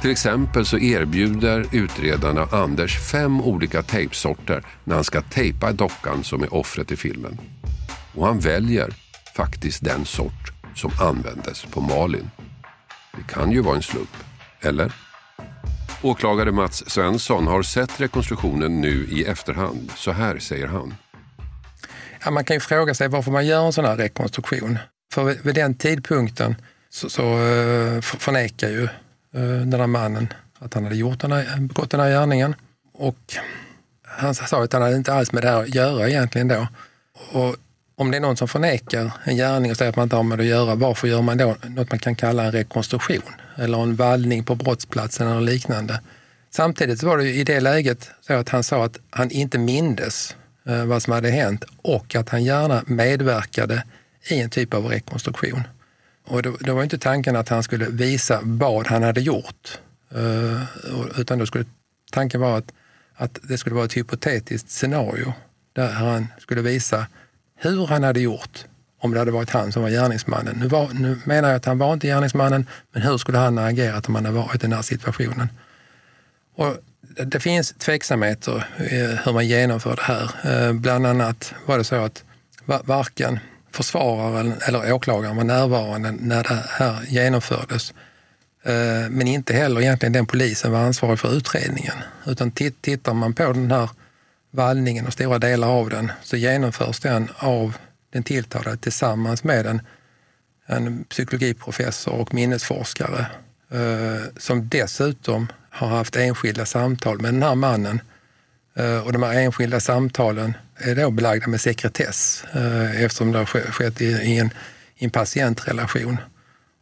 Till 0.00 0.10
exempel 0.10 0.66
så 0.66 0.78
erbjuder 0.78 1.66
utredarna 1.72 2.48
Anders 2.52 2.98
fem 2.98 3.40
olika 3.40 3.82
tejpsorter 3.82 4.62
när 4.84 4.94
han 4.94 5.04
ska 5.04 5.20
tejpa 5.20 5.72
dockan 5.72 6.24
som 6.24 6.42
är 6.42 6.54
offret 6.54 6.92
i 6.92 6.96
filmen. 6.96 7.38
Och 8.14 8.26
han 8.26 8.38
väljer 8.38 8.94
faktiskt 9.36 9.84
den 9.84 10.04
sort 10.04 10.52
som 10.74 10.90
användes 11.00 11.64
på 11.64 11.80
Malin. 11.80 12.30
Det 13.16 13.32
kan 13.34 13.52
ju 13.52 13.60
vara 13.60 13.76
en 13.76 13.82
slump. 13.82 14.29
Eller? 14.60 14.92
Åklagare 16.02 16.52
Mats 16.52 16.90
Svensson 16.90 17.46
har 17.46 17.62
sett 17.62 18.00
rekonstruktionen 18.00 18.80
nu 18.80 19.06
i 19.10 19.24
efterhand. 19.24 19.90
Så 19.96 20.12
här 20.12 20.38
säger 20.38 20.66
han. 20.66 20.94
Ja, 22.24 22.30
man 22.30 22.44
kan 22.44 22.56
ju 22.56 22.60
fråga 22.60 22.94
sig 22.94 23.08
varför 23.08 23.30
man 23.30 23.46
gör 23.46 23.66
en 23.66 23.72
sån 23.72 23.84
här 23.84 23.96
rekonstruktion. 23.96 24.78
För 25.12 25.24
vid, 25.24 25.54
den 25.54 25.74
tidpunkten 25.74 26.56
så, 26.90 27.10
så 27.10 27.22
eh, 27.22 28.00
förnekar 28.00 28.68
ju 28.68 28.84
eh, 29.34 29.66
den 29.66 29.80
här 29.80 29.86
mannen 29.86 30.32
att 30.58 30.74
han 30.74 30.84
hade 30.84 30.96
gjort 30.96 31.20
den 31.20 31.32
här, 31.32 31.60
begått 31.60 31.90
den 31.90 32.00
här 32.00 32.10
gärningen. 32.10 32.54
Och 32.92 33.34
han 34.02 34.34
sa 34.34 34.64
att 34.64 34.72
han 34.72 34.82
hade 34.82 34.96
inte 34.96 35.14
alls 35.14 35.32
med 35.32 35.42
det 35.42 35.48
här 35.48 35.62
att 35.62 35.74
göra 35.74 36.08
egentligen 36.08 36.48
då. 36.48 36.66
Och 37.32 37.56
om 37.96 38.10
det 38.10 38.16
är 38.16 38.20
någon 38.20 38.36
som 38.36 38.48
förnekar 38.48 39.12
en 39.24 39.36
gärning 39.36 39.70
och 39.70 39.76
säger 39.76 39.90
att 39.90 39.96
man 39.96 40.02
inte 40.02 40.16
har 40.16 40.22
med 40.22 40.38
det 40.38 40.42
att 40.42 40.48
göra, 40.48 40.74
varför 40.74 41.08
gör 41.08 41.22
man 41.22 41.38
då 41.38 41.56
något 41.62 41.90
man 41.90 41.98
kan 41.98 42.14
kalla 42.14 42.44
en 42.44 42.52
rekonstruktion? 42.52 43.22
Eller 43.60 43.82
en 43.82 43.96
vallning 43.96 44.44
på 44.44 44.54
brottsplatsen 44.54 45.28
eller 45.28 45.40
liknande. 45.40 46.00
Samtidigt 46.50 47.02
var 47.02 47.18
det 47.18 47.30
i 47.30 47.44
det 47.44 47.60
läget 47.60 48.10
så 48.20 48.32
att 48.32 48.48
han 48.48 48.62
sa 48.62 48.84
att 48.84 48.98
han 49.10 49.30
inte 49.30 49.58
mindes 49.58 50.36
eh, 50.66 50.84
vad 50.84 51.02
som 51.02 51.12
hade 51.12 51.30
hänt 51.30 51.64
och 51.82 52.14
att 52.14 52.28
han 52.28 52.44
gärna 52.44 52.82
medverkade 52.86 53.84
i 54.28 54.40
en 54.40 54.50
typ 54.50 54.74
av 54.74 54.86
rekonstruktion. 54.86 55.62
Och 56.26 56.42
det, 56.42 56.72
var 56.72 56.82
inte 56.82 56.98
tanken 56.98 57.36
att 57.36 57.48
han 57.48 57.62
skulle 57.62 57.86
visa 57.86 58.40
vad 58.42 58.86
han 58.86 59.02
hade 59.02 59.20
gjort, 59.20 59.78
eh, 60.14 60.62
utan 61.20 61.38
då 61.38 61.46
skulle 61.46 61.64
tanken 62.12 62.40
vara 62.40 62.56
att, 62.56 62.72
att 63.14 63.38
det 63.42 63.58
skulle 63.58 63.74
vara 63.74 63.84
ett 63.84 63.96
hypotetiskt 63.96 64.70
scenario 64.70 65.32
där 65.72 65.92
han 65.92 66.26
skulle 66.38 66.62
visa 66.62 67.06
hur 67.56 67.86
han 67.86 68.02
hade 68.02 68.20
gjort 68.20 68.64
om 69.00 69.12
det 69.12 69.18
hade 69.18 69.30
varit 69.30 69.50
han 69.50 69.72
som 69.72 69.82
var 69.82 69.90
gärningsmannen. 69.90 70.56
Nu, 70.56 70.66
var, 70.66 70.88
nu 70.92 71.18
menar 71.24 71.48
jag 71.48 71.56
att 71.56 71.64
han 71.64 71.78
var 71.78 71.92
inte 71.92 72.06
gärningsmannen, 72.06 72.66
men 72.92 73.02
hur 73.02 73.18
skulle 73.18 73.38
han 73.38 73.58
ha 73.58 73.68
agerat 73.68 74.08
om 74.08 74.14
han 74.14 74.24
hade 74.24 74.38
varit 74.38 74.54
i 74.54 74.58
den 74.58 74.72
här 74.72 74.82
situationen? 74.82 75.48
Och 76.56 76.76
det 77.26 77.40
finns 77.40 77.72
tveksamheter 77.72 78.66
eh, 78.78 79.18
hur 79.24 79.32
man 79.32 79.48
genomför 79.48 79.96
det 79.96 80.02
här. 80.02 80.30
Eh, 80.44 80.72
bland 80.72 81.06
annat 81.06 81.54
var 81.66 81.78
det 81.78 81.84
så 81.84 81.96
att 81.96 82.24
varken 82.64 83.38
försvararen 83.72 84.54
eller 84.68 84.92
åklagaren 84.92 85.36
var 85.36 85.44
närvarande 85.44 86.10
när 86.10 86.42
det 86.42 86.64
här 86.68 87.04
genomfördes. 87.08 87.94
Eh, 88.62 89.10
men 89.10 89.26
inte 89.26 89.54
heller 89.54 89.80
egentligen 89.80 90.12
den 90.12 90.26
polisen 90.26 90.72
var 90.72 90.78
ansvarig 90.78 91.18
för 91.18 91.36
utredningen. 91.36 91.94
Utan 92.26 92.50
tittar 92.80 93.14
man 93.14 93.34
på 93.34 93.52
den 93.52 93.70
här 93.70 93.90
vallningen 94.50 95.06
och 95.06 95.12
stora 95.12 95.38
delar 95.38 95.68
av 95.68 95.90
den 95.90 96.12
så 96.22 96.36
genomförs 96.36 97.00
den 97.00 97.28
av 97.36 97.76
den 98.12 98.22
tilltalade 98.22 98.76
tillsammans 98.76 99.44
med 99.44 99.66
en, 99.66 99.80
en 100.66 101.04
psykologiprofessor 101.04 102.14
och 102.14 102.34
minnesforskare 102.34 103.26
eh, 103.70 104.24
som 104.36 104.68
dessutom 104.68 105.46
har 105.70 105.88
haft 105.88 106.16
enskilda 106.16 106.66
samtal 106.66 107.20
med 107.20 107.34
den 107.34 107.42
här 107.42 107.54
mannen. 107.54 108.00
Eh, 108.74 108.98
och 108.98 109.12
de 109.12 109.22
här 109.22 109.34
enskilda 109.34 109.80
samtalen 109.80 110.56
är 110.76 110.94
då 110.94 111.10
belagda 111.10 111.46
med 111.46 111.60
sekretess 111.60 112.44
eh, 112.52 113.02
eftersom 113.02 113.32
det 113.32 113.38
har 113.38 113.46
skett 113.46 114.00
i, 114.00 114.04
i, 114.04 114.38
en, 114.38 114.50
i 114.96 115.04
en 115.04 115.10
patientrelation. 115.10 116.16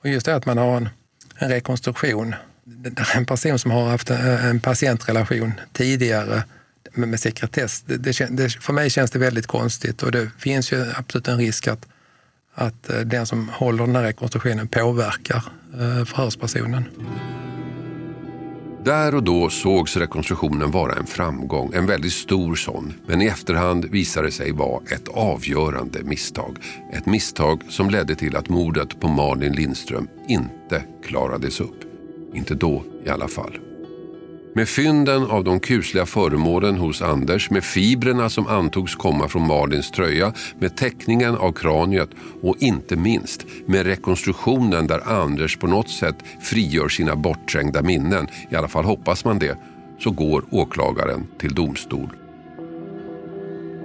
Och 0.02 0.08
just 0.08 0.26
det 0.26 0.34
att 0.34 0.46
man 0.46 0.58
har 0.58 0.76
en, 0.76 0.88
en 1.38 1.48
rekonstruktion 1.48 2.34
där 2.64 3.16
en 3.16 3.26
person 3.26 3.58
som 3.58 3.70
har 3.70 3.88
haft 3.88 4.10
en, 4.10 4.26
en 4.26 4.60
patientrelation 4.60 5.52
tidigare 5.72 6.42
med, 6.94 7.08
med 7.08 7.20
sekretess. 7.20 7.82
Det, 7.86 7.96
det, 7.96 8.28
det, 8.30 8.48
för 8.50 8.72
mig 8.72 8.90
känns 8.90 9.10
det 9.10 9.18
väldigt 9.18 9.46
konstigt 9.46 10.02
och 10.02 10.12
det 10.12 10.30
finns 10.38 10.72
ju 10.72 10.84
absolut 10.96 11.28
en 11.28 11.38
risk 11.38 11.68
att, 11.68 11.86
att 12.54 12.90
eh, 12.90 13.00
den 13.00 13.26
som 13.26 13.48
håller 13.48 13.86
den 13.86 13.96
här 13.96 14.02
rekonstruktionen 14.02 14.68
påverkar 14.68 15.44
eh, 15.74 16.04
förhörspersonen. 16.04 16.84
Där 18.84 19.14
och 19.14 19.22
då 19.22 19.50
sågs 19.50 19.96
rekonstruktionen 19.96 20.70
vara 20.70 20.92
en 20.92 21.06
framgång, 21.06 21.72
en 21.74 21.86
väldigt 21.86 22.12
stor 22.12 22.54
sån. 22.54 22.94
Men 23.06 23.22
i 23.22 23.26
efterhand 23.26 23.84
visade 23.84 24.26
det 24.26 24.32
sig 24.32 24.52
vara 24.52 24.82
ett 24.94 25.08
avgörande 25.08 26.02
misstag. 26.02 26.56
Ett 26.92 27.06
misstag 27.06 27.62
som 27.68 27.90
ledde 27.90 28.14
till 28.14 28.36
att 28.36 28.48
mordet 28.48 29.00
på 29.00 29.08
Malin 29.08 29.52
Lindström 29.52 30.08
inte 30.28 30.82
klarades 31.04 31.60
upp. 31.60 31.84
Inte 32.34 32.54
då 32.54 32.84
i 33.04 33.08
alla 33.08 33.28
fall. 33.28 33.67
Med 34.58 34.68
fynden 34.68 35.22
av 35.22 35.44
de 35.44 35.60
kusliga 35.60 36.06
föremålen 36.06 36.76
hos 36.76 37.02
Anders, 37.02 37.50
med 37.50 37.64
fibrerna 37.64 38.30
som 38.30 38.46
antogs 38.46 38.94
komma 38.94 39.28
från 39.28 39.46
Malins 39.46 39.90
tröja, 39.90 40.32
med 40.58 40.76
teckningen 40.76 41.36
av 41.36 41.52
kraniet 41.52 42.08
och 42.42 42.56
inte 42.58 42.96
minst 42.96 43.46
med 43.66 43.86
rekonstruktionen 43.86 44.86
där 44.86 45.08
Anders 45.08 45.56
på 45.56 45.66
något 45.66 45.90
sätt 45.90 46.16
frigör 46.40 46.88
sina 46.88 47.16
bortträngda 47.16 47.82
minnen, 47.82 48.26
i 48.50 48.56
alla 48.56 48.68
fall 48.68 48.84
hoppas 48.84 49.24
man 49.24 49.38
det, 49.38 49.58
så 49.98 50.10
går 50.10 50.44
åklagaren 50.50 51.26
till 51.38 51.54
domstol. 51.54 52.08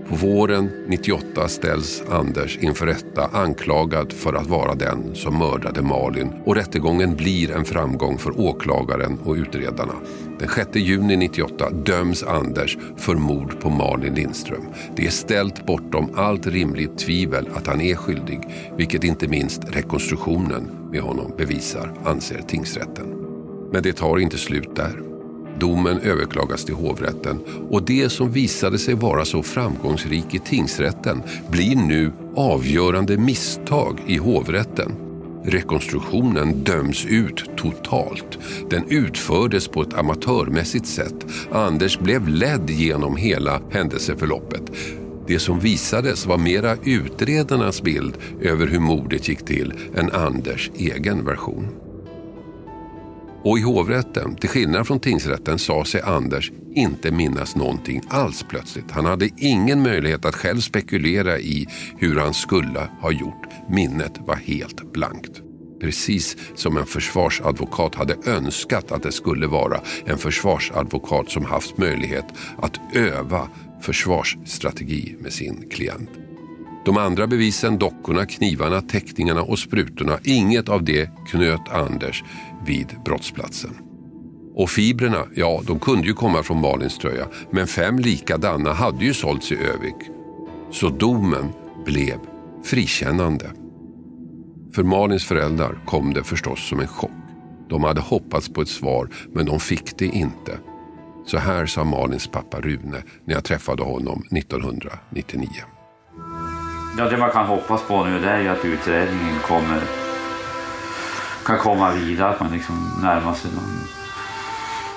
På 0.10 0.16
våren 0.16 0.70
98 0.88 1.48
ställs 1.48 2.04
Anders 2.10 2.58
inför 2.58 2.86
rätta 2.86 3.28
anklagad 3.28 4.14
för 4.14 4.34
att 4.34 4.48
vara 4.48 4.76
den 4.76 5.16
som 5.16 5.38
mördade 5.38 5.82
Malin. 5.82 6.32
Och 6.46 6.56
rättegången 6.56 7.16
blir 7.16 7.52
en 7.52 7.66
framgång 7.66 8.18
för 8.18 8.40
åklagaren 8.40 9.20
och 9.20 9.34
utredarna. 9.34 9.94
Den 10.44 10.52
6 10.52 10.76
juni 10.76 11.18
98 11.18 11.70
döms 11.70 12.24
Anders 12.24 12.78
för 12.98 13.16
mord 13.16 13.60
på 13.60 13.70
Malin 13.70 14.16
Lindström. 14.16 14.64
Det 14.96 15.06
är 15.06 15.10
ställt 15.10 15.66
bortom 15.66 16.10
allt 16.16 16.48
rimligt 16.48 16.98
tvivel 16.98 17.50
att 17.56 17.68
han 17.68 17.82
är 17.82 17.96
skyldig, 17.96 18.40
vilket 18.78 19.04
inte 19.04 19.28
minst 19.28 19.62
rekonstruktionen 19.70 20.72
med 20.92 21.02
honom 21.02 21.32
bevisar, 21.38 21.94
anser 22.06 22.42
tingsrätten. 22.48 23.06
Men 23.72 23.84
det 23.84 23.94
tar 23.94 24.20
inte 24.20 24.38
slut 24.38 24.76
där. 24.76 25.02
Domen 25.60 26.00
överklagas 26.00 26.66
till 26.66 26.76
hovrätten 26.76 27.40
och 27.70 27.84
det 27.84 28.10
som 28.10 28.32
visade 28.32 28.78
sig 28.78 28.94
vara 28.94 29.26
så 29.26 29.44
framgångsrik 29.44 30.36
i 30.36 30.40
tingsrätten 30.40 31.24
blir 31.50 31.76
nu 31.76 32.12
avgörande 32.36 33.18
misstag 33.18 34.02
i 34.08 34.18
hovrätten. 34.18 35.13
Rekonstruktionen 35.46 36.64
döms 36.64 37.06
ut 37.06 37.58
totalt. 37.58 38.40
Den 38.70 38.84
utfördes 38.90 39.68
på 39.68 39.82
ett 39.82 39.94
amatörmässigt 39.94 40.88
sätt. 40.88 41.26
Anders 41.52 42.00
blev 42.00 42.28
ledd 42.28 42.70
genom 42.70 43.16
hela 43.16 43.62
händelseförloppet. 43.72 44.72
Det 45.28 45.40
som 45.40 45.60
visades 45.60 46.26
var 46.26 46.38
mera 46.38 46.76
utredarnas 46.86 47.82
bild 47.82 48.18
över 48.42 48.68
hur 48.68 48.80
mordet 48.80 49.28
gick 49.28 49.46
till 49.46 49.74
än 49.96 50.12
Anders 50.12 50.72
egen 50.76 51.26
version. 51.26 51.68
Och 53.44 53.60
i 53.60 53.62
hovrätten, 53.62 54.36
till 54.36 54.50
skillnad 54.50 54.88
från 54.88 55.00
tingsrätten, 55.00 55.60
sa 55.60 55.86
sig 55.86 56.02
Anders 56.02 56.52
inte 56.76 57.12
minnas 57.12 57.56
någonting 57.56 58.02
alls 58.08 58.46
plötsligt. 58.50 58.92
Han 58.92 59.06
hade 59.06 59.30
ingen 59.38 59.84
möjlighet 59.84 60.26
att 60.26 60.36
själv 60.36 60.60
spekulera 60.60 61.40
i 61.40 61.68
hur 61.98 62.20
han 62.20 62.34
skulle 62.34 62.90
ha 63.02 63.12
gjort. 63.12 63.48
Minnet 63.70 64.14
var 64.28 64.36
helt 64.36 64.94
blankt. 64.94 65.42
Precis 65.82 66.38
som 66.56 66.78
en 66.78 66.86
försvarsadvokat 66.86 67.96
hade 67.96 68.16
önskat 68.26 68.92
att 68.92 69.04
det 69.04 69.12
skulle 69.12 69.48
vara 69.48 69.82
en 70.06 70.18
försvarsadvokat 70.18 71.30
som 71.30 71.46
haft 71.46 71.78
möjlighet 71.78 72.26
att 72.58 72.80
öva 72.96 73.50
försvarsstrategi 73.82 75.16
med 75.20 75.34
sin 75.34 75.70
klient. 75.70 76.10
De 76.86 76.98
andra 76.98 77.28
bevisen, 77.28 77.78
dockorna, 77.78 78.26
knivarna, 78.26 78.82
teckningarna 78.82 79.42
och 79.42 79.60
sprutorna, 79.60 80.20
inget 80.24 80.70
av 80.70 80.84
det 80.84 81.10
knöt 81.28 81.70
Anders 81.70 82.24
vid 82.66 82.88
brottsplatsen. 83.06 83.72
Och 84.56 84.70
fibrerna, 84.70 85.26
ja 85.36 85.62
de 85.68 85.80
kunde 85.80 86.08
ju 86.08 86.14
komma 86.14 86.44
från 86.44 86.62
Malins 86.62 86.98
tröja, 86.98 87.28
men 87.52 87.68
fem 87.68 88.00
likadana 88.00 88.74
hade 88.74 89.06
ju 89.06 89.14
sålts 89.14 89.52
i 89.52 89.56
Övik. 89.56 89.96
Så 90.72 90.90
domen 90.90 91.52
blev 91.86 92.18
frikännande. 92.64 93.52
För 94.74 94.84
Malins 94.84 95.26
föräldrar 95.26 95.78
kom 95.86 96.14
det 96.14 96.24
förstås 96.24 96.70
som 96.70 96.80
en 96.80 96.88
chock. 96.88 97.12
De 97.70 97.84
hade 97.84 98.02
hoppats 98.02 98.50
på 98.50 98.62
ett 98.62 98.70
svar, 98.70 99.10
men 99.34 99.46
de 99.46 99.60
fick 99.60 99.98
det 99.98 100.06
inte. 100.06 100.58
Så 101.26 101.38
här 101.38 101.66
sa 101.66 101.84
Malins 101.84 102.28
pappa 102.28 102.62
Rune 102.62 103.04
när 103.26 103.34
jag 103.34 103.44
träffade 103.44 103.84
honom 103.84 104.24
1999. 104.32 105.50
Ja, 106.98 107.06
det 107.06 107.18
man 107.18 107.32
kan 107.32 107.46
hoppas 107.46 107.82
på 107.82 108.06
nu 108.06 108.20
det 108.20 108.30
är 108.30 108.40
ju 108.40 108.48
att 108.48 108.66
utredningen 108.66 109.40
kommer, 109.48 109.82
kan 111.46 111.58
komma 111.58 111.92
vidare, 111.92 112.30
att 112.30 112.40
man 112.40 112.52
liksom 112.52 112.92
närmar 113.02 113.34
sig 113.34 113.52
någon 113.52 113.88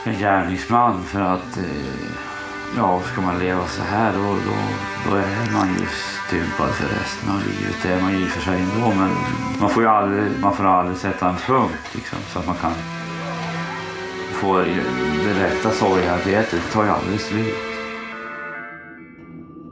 en 0.04 0.18
gärningsman 0.18 1.02
för 1.04 1.20
att 1.20 1.56
eh, 1.56 2.10
ja, 2.76 3.00
ska 3.12 3.20
man 3.20 3.38
leva 3.38 3.66
så 3.66 3.82
här 3.82 4.12
då, 4.12 4.22
då, 4.22 4.56
då 5.10 5.16
är 5.16 5.52
man 5.52 5.68
ju 5.68 5.86
stympad 6.26 6.70
för 6.70 6.88
resten 6.88 7.30
av 7.30 7.40
livet. 7.40 7.76
Det 7.82 7.92
är 7.92 8.00
man 8.00 8.12
ju 8.12 8.18
i 8.18 8.24
och 8.24 8.28
för 8.28 8.40
sig 8.40 8.60
ändå 8.60 8.88
men 8.88 9.10
man 9.60 9.70
får 9.70 9.82
ju 9.82 9.88
aldrig, 9.88 10.22
man 10.40 10.56
får 10.56 10.64
aldrig 10.64 10.98
sätta 10.98 11.28
en 11.28 11.36
punkt 11.36 11.88
liksom, 11.92 12.18
så 12.32 12.38
att 12.38 12.46
man 12.46 12.56
kan 12.56 12.72
få 14.32 14.58
det 14.58 15.34
rätta 15.40 15.70
sorgearbetet. 15.70 16.62
Det 16.66 16.72
tar 16.72 16.84
ju 16.84 16.90
aldrig 16.90 17.20
slut. 17.20 17.75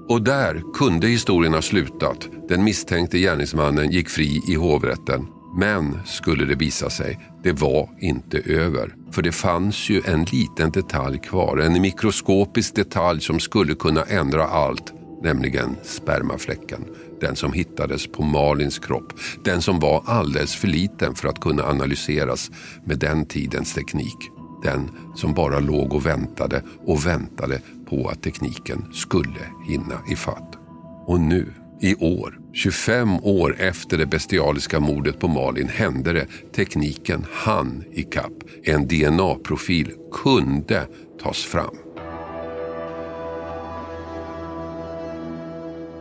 Och 0.09 0.23
där 0.23 0.63
kunde 0.75 1.07
historien 1.07 1.55
ha 1.55 1.63
slutat. 1.63 2.29
Den 2.49 2.65
misstänkte 2.65 3.19
gärningsmannen 3.19 3.91
gick 3.91 4.09
fri 4.09 4.43
i 4.49 4.55
hovrätten. 4.55 5.27
Men, 5.57 5.99
skulle 6.05 6.45
det 6.45 6.55
visa 6.55 6.91
sig, 6.91 7.19
det 7.43 7.53
var 7.53 7.89
inte 8.01 8.39
över. 8.39 8.95
För 9.11 9.23
det 9.23 9.33
fanns 9.33 9.91
ju 9.91 10.03
en 10.05 10.25
liten 10.25 10.71
detalj 10.71 11.19
kvar, 11.19 11.59
en 11.59 11.83
mikroskopisk 11.83 12.75
detalj 12.75 13.21
som 13.21 13.41
skulle 13.41 13.75
kunna 13.75 14.03
ändra 14.03 14.45
allt, 14.45 14.93
nämligen 15.23 15.77
spermafläcken. 15.83 16.85
Den 17.21 17.37
som 17.37 17.53
hittades 17.53 18.07
på 18.07 18.23
Malins 18.23 18.79
kropp. 18.79 19.13
Den 19.45 19.63
som 19.63 19.81
var 19.81 20.03
alldeles 20.07 20.55
för 20.55 20.69
liten 20.69 21.15
för 21.15 21.29
att 21.29 21.41
kunna 21.41 21.63
analyseras 21.63 22.51
med 22.85 22.99
den 22.99 23.27
tidens 23.27 23.75
teknik. 23.75 24.31
Den 24.63 24.91
som 25.15 25.35
bara 25.35 25.61
låg 25.61 25.95
och 25.95 26.07
väntade 26.07 26.63
och 26.87 27.07
väntade 27.07 27.61
på 27.95 28.09
att 28.09 28.23
tekniken 28.23 28.85
skulle 28.93 29.41
hinna 29.67 30.01
ifatt. 30.11 30.59
Och 31.07 31.21
nu, 31.21 31.47
i 31.81 31.95
år, 31.95 32.39
25 32.53 33.19
år 33.23 33.57
efter 33.59 33.99
det 33.99 34.07
bestialiska 34.07 34.81
mordet 34.81 35.21
på 35.21 35.29
Malin 35.29 35.69
hände 35.69 36.13
det. 36.13 36.27
Tekniken 36.57 37.27
hann 37.33 37.85
ikapp. 37.93 38.33
En 38.65 38.89
DNA-profil 38.89 39.93
kunde 40.13 40.87
tas 41.23 41.45
fram. 41.45 41.77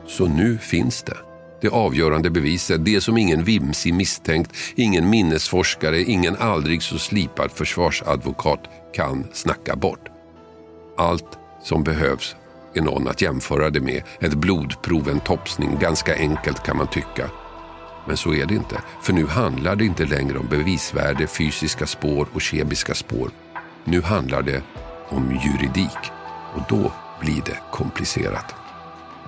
Så 0.08 0.28
nu 0.28 0.58
finns 0.58 1.04
det. 1.04 1.18
Det 1.62 1.70
avgörande 1.70 2.30
beviset, 2.30 2.86
det 2.86 3.02
som 3.02 3.18
ingen 3.18 3.44
vimsig 3.44 3.94
misstänkt, 3.94 4.52
ingen 4.76 5.10
minnesforskare, 5.10 6.02
ingen 6.02 6.36
aldrig 6.36 6.84
så 6.84 6.98
slipad 6.98 7.52
försvarsadvokat 7.52 8.60
kan 8.94 9.28
snacka 9.34 9.76
bort. 9.76 10.10
Allt 10.98 11.43
som 11.64 11.84
behövs 11.84 12.36
är 12.74 12.82
någon 12.82 13.08
att 13.08 13.22
jämföra 13.22 13.70
det 13.70 13.82
med. 13.82 14.04
Ett 14.20 14.34
blodprov, 14.34 15.10
en 15.10 15.20
topsning, 15.20 15.78
ganska 15.80 16.16
enkelt 16.16 16.64
kan 16.64 16.78
man 16.78 16.88
tycka. 16.88 17.30
Men 18.08 18.18
så 18.18 18.34
är 18.34 18.46
det 18.46 18.56
inte, 18.56 18.82
för 19.02 19.14
nu 19.14 19.28
handlar 19.28 19.76
det 19.76 19.86
inte 19.86 20.06
längre 20.06 20.38
om 20.38 20.48
bevisvärde, 20.48 21.28
fysiska 21.28 21.86
spår 21.86 22.28
och 22.34 22.42
kemiska 22.42 22.94
spår. 22.94 23.32
Nu 23.84 24.02
handlar 24.02 24.42
det 24.42 24.64
om 25.10 25.40
juridik 25.46 26.12
och 26.56 26.62
då 26.70 26.92
blir 27.22 27.42
det 27.46 27.58
komplicerat. 27.72 28.56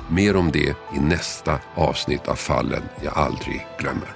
Mer 0.10 0.36
om 0.36 0.52
det 0.52 0.76
i 0.96 1.00
nästa 1.00 1.60
avsnitt 1.76 2.28
av 2.28 2.36
fallen 2.36 2.84
jag 3.04 3.18
aldrig 3.18 3.68
glömmer. 3.80 4.16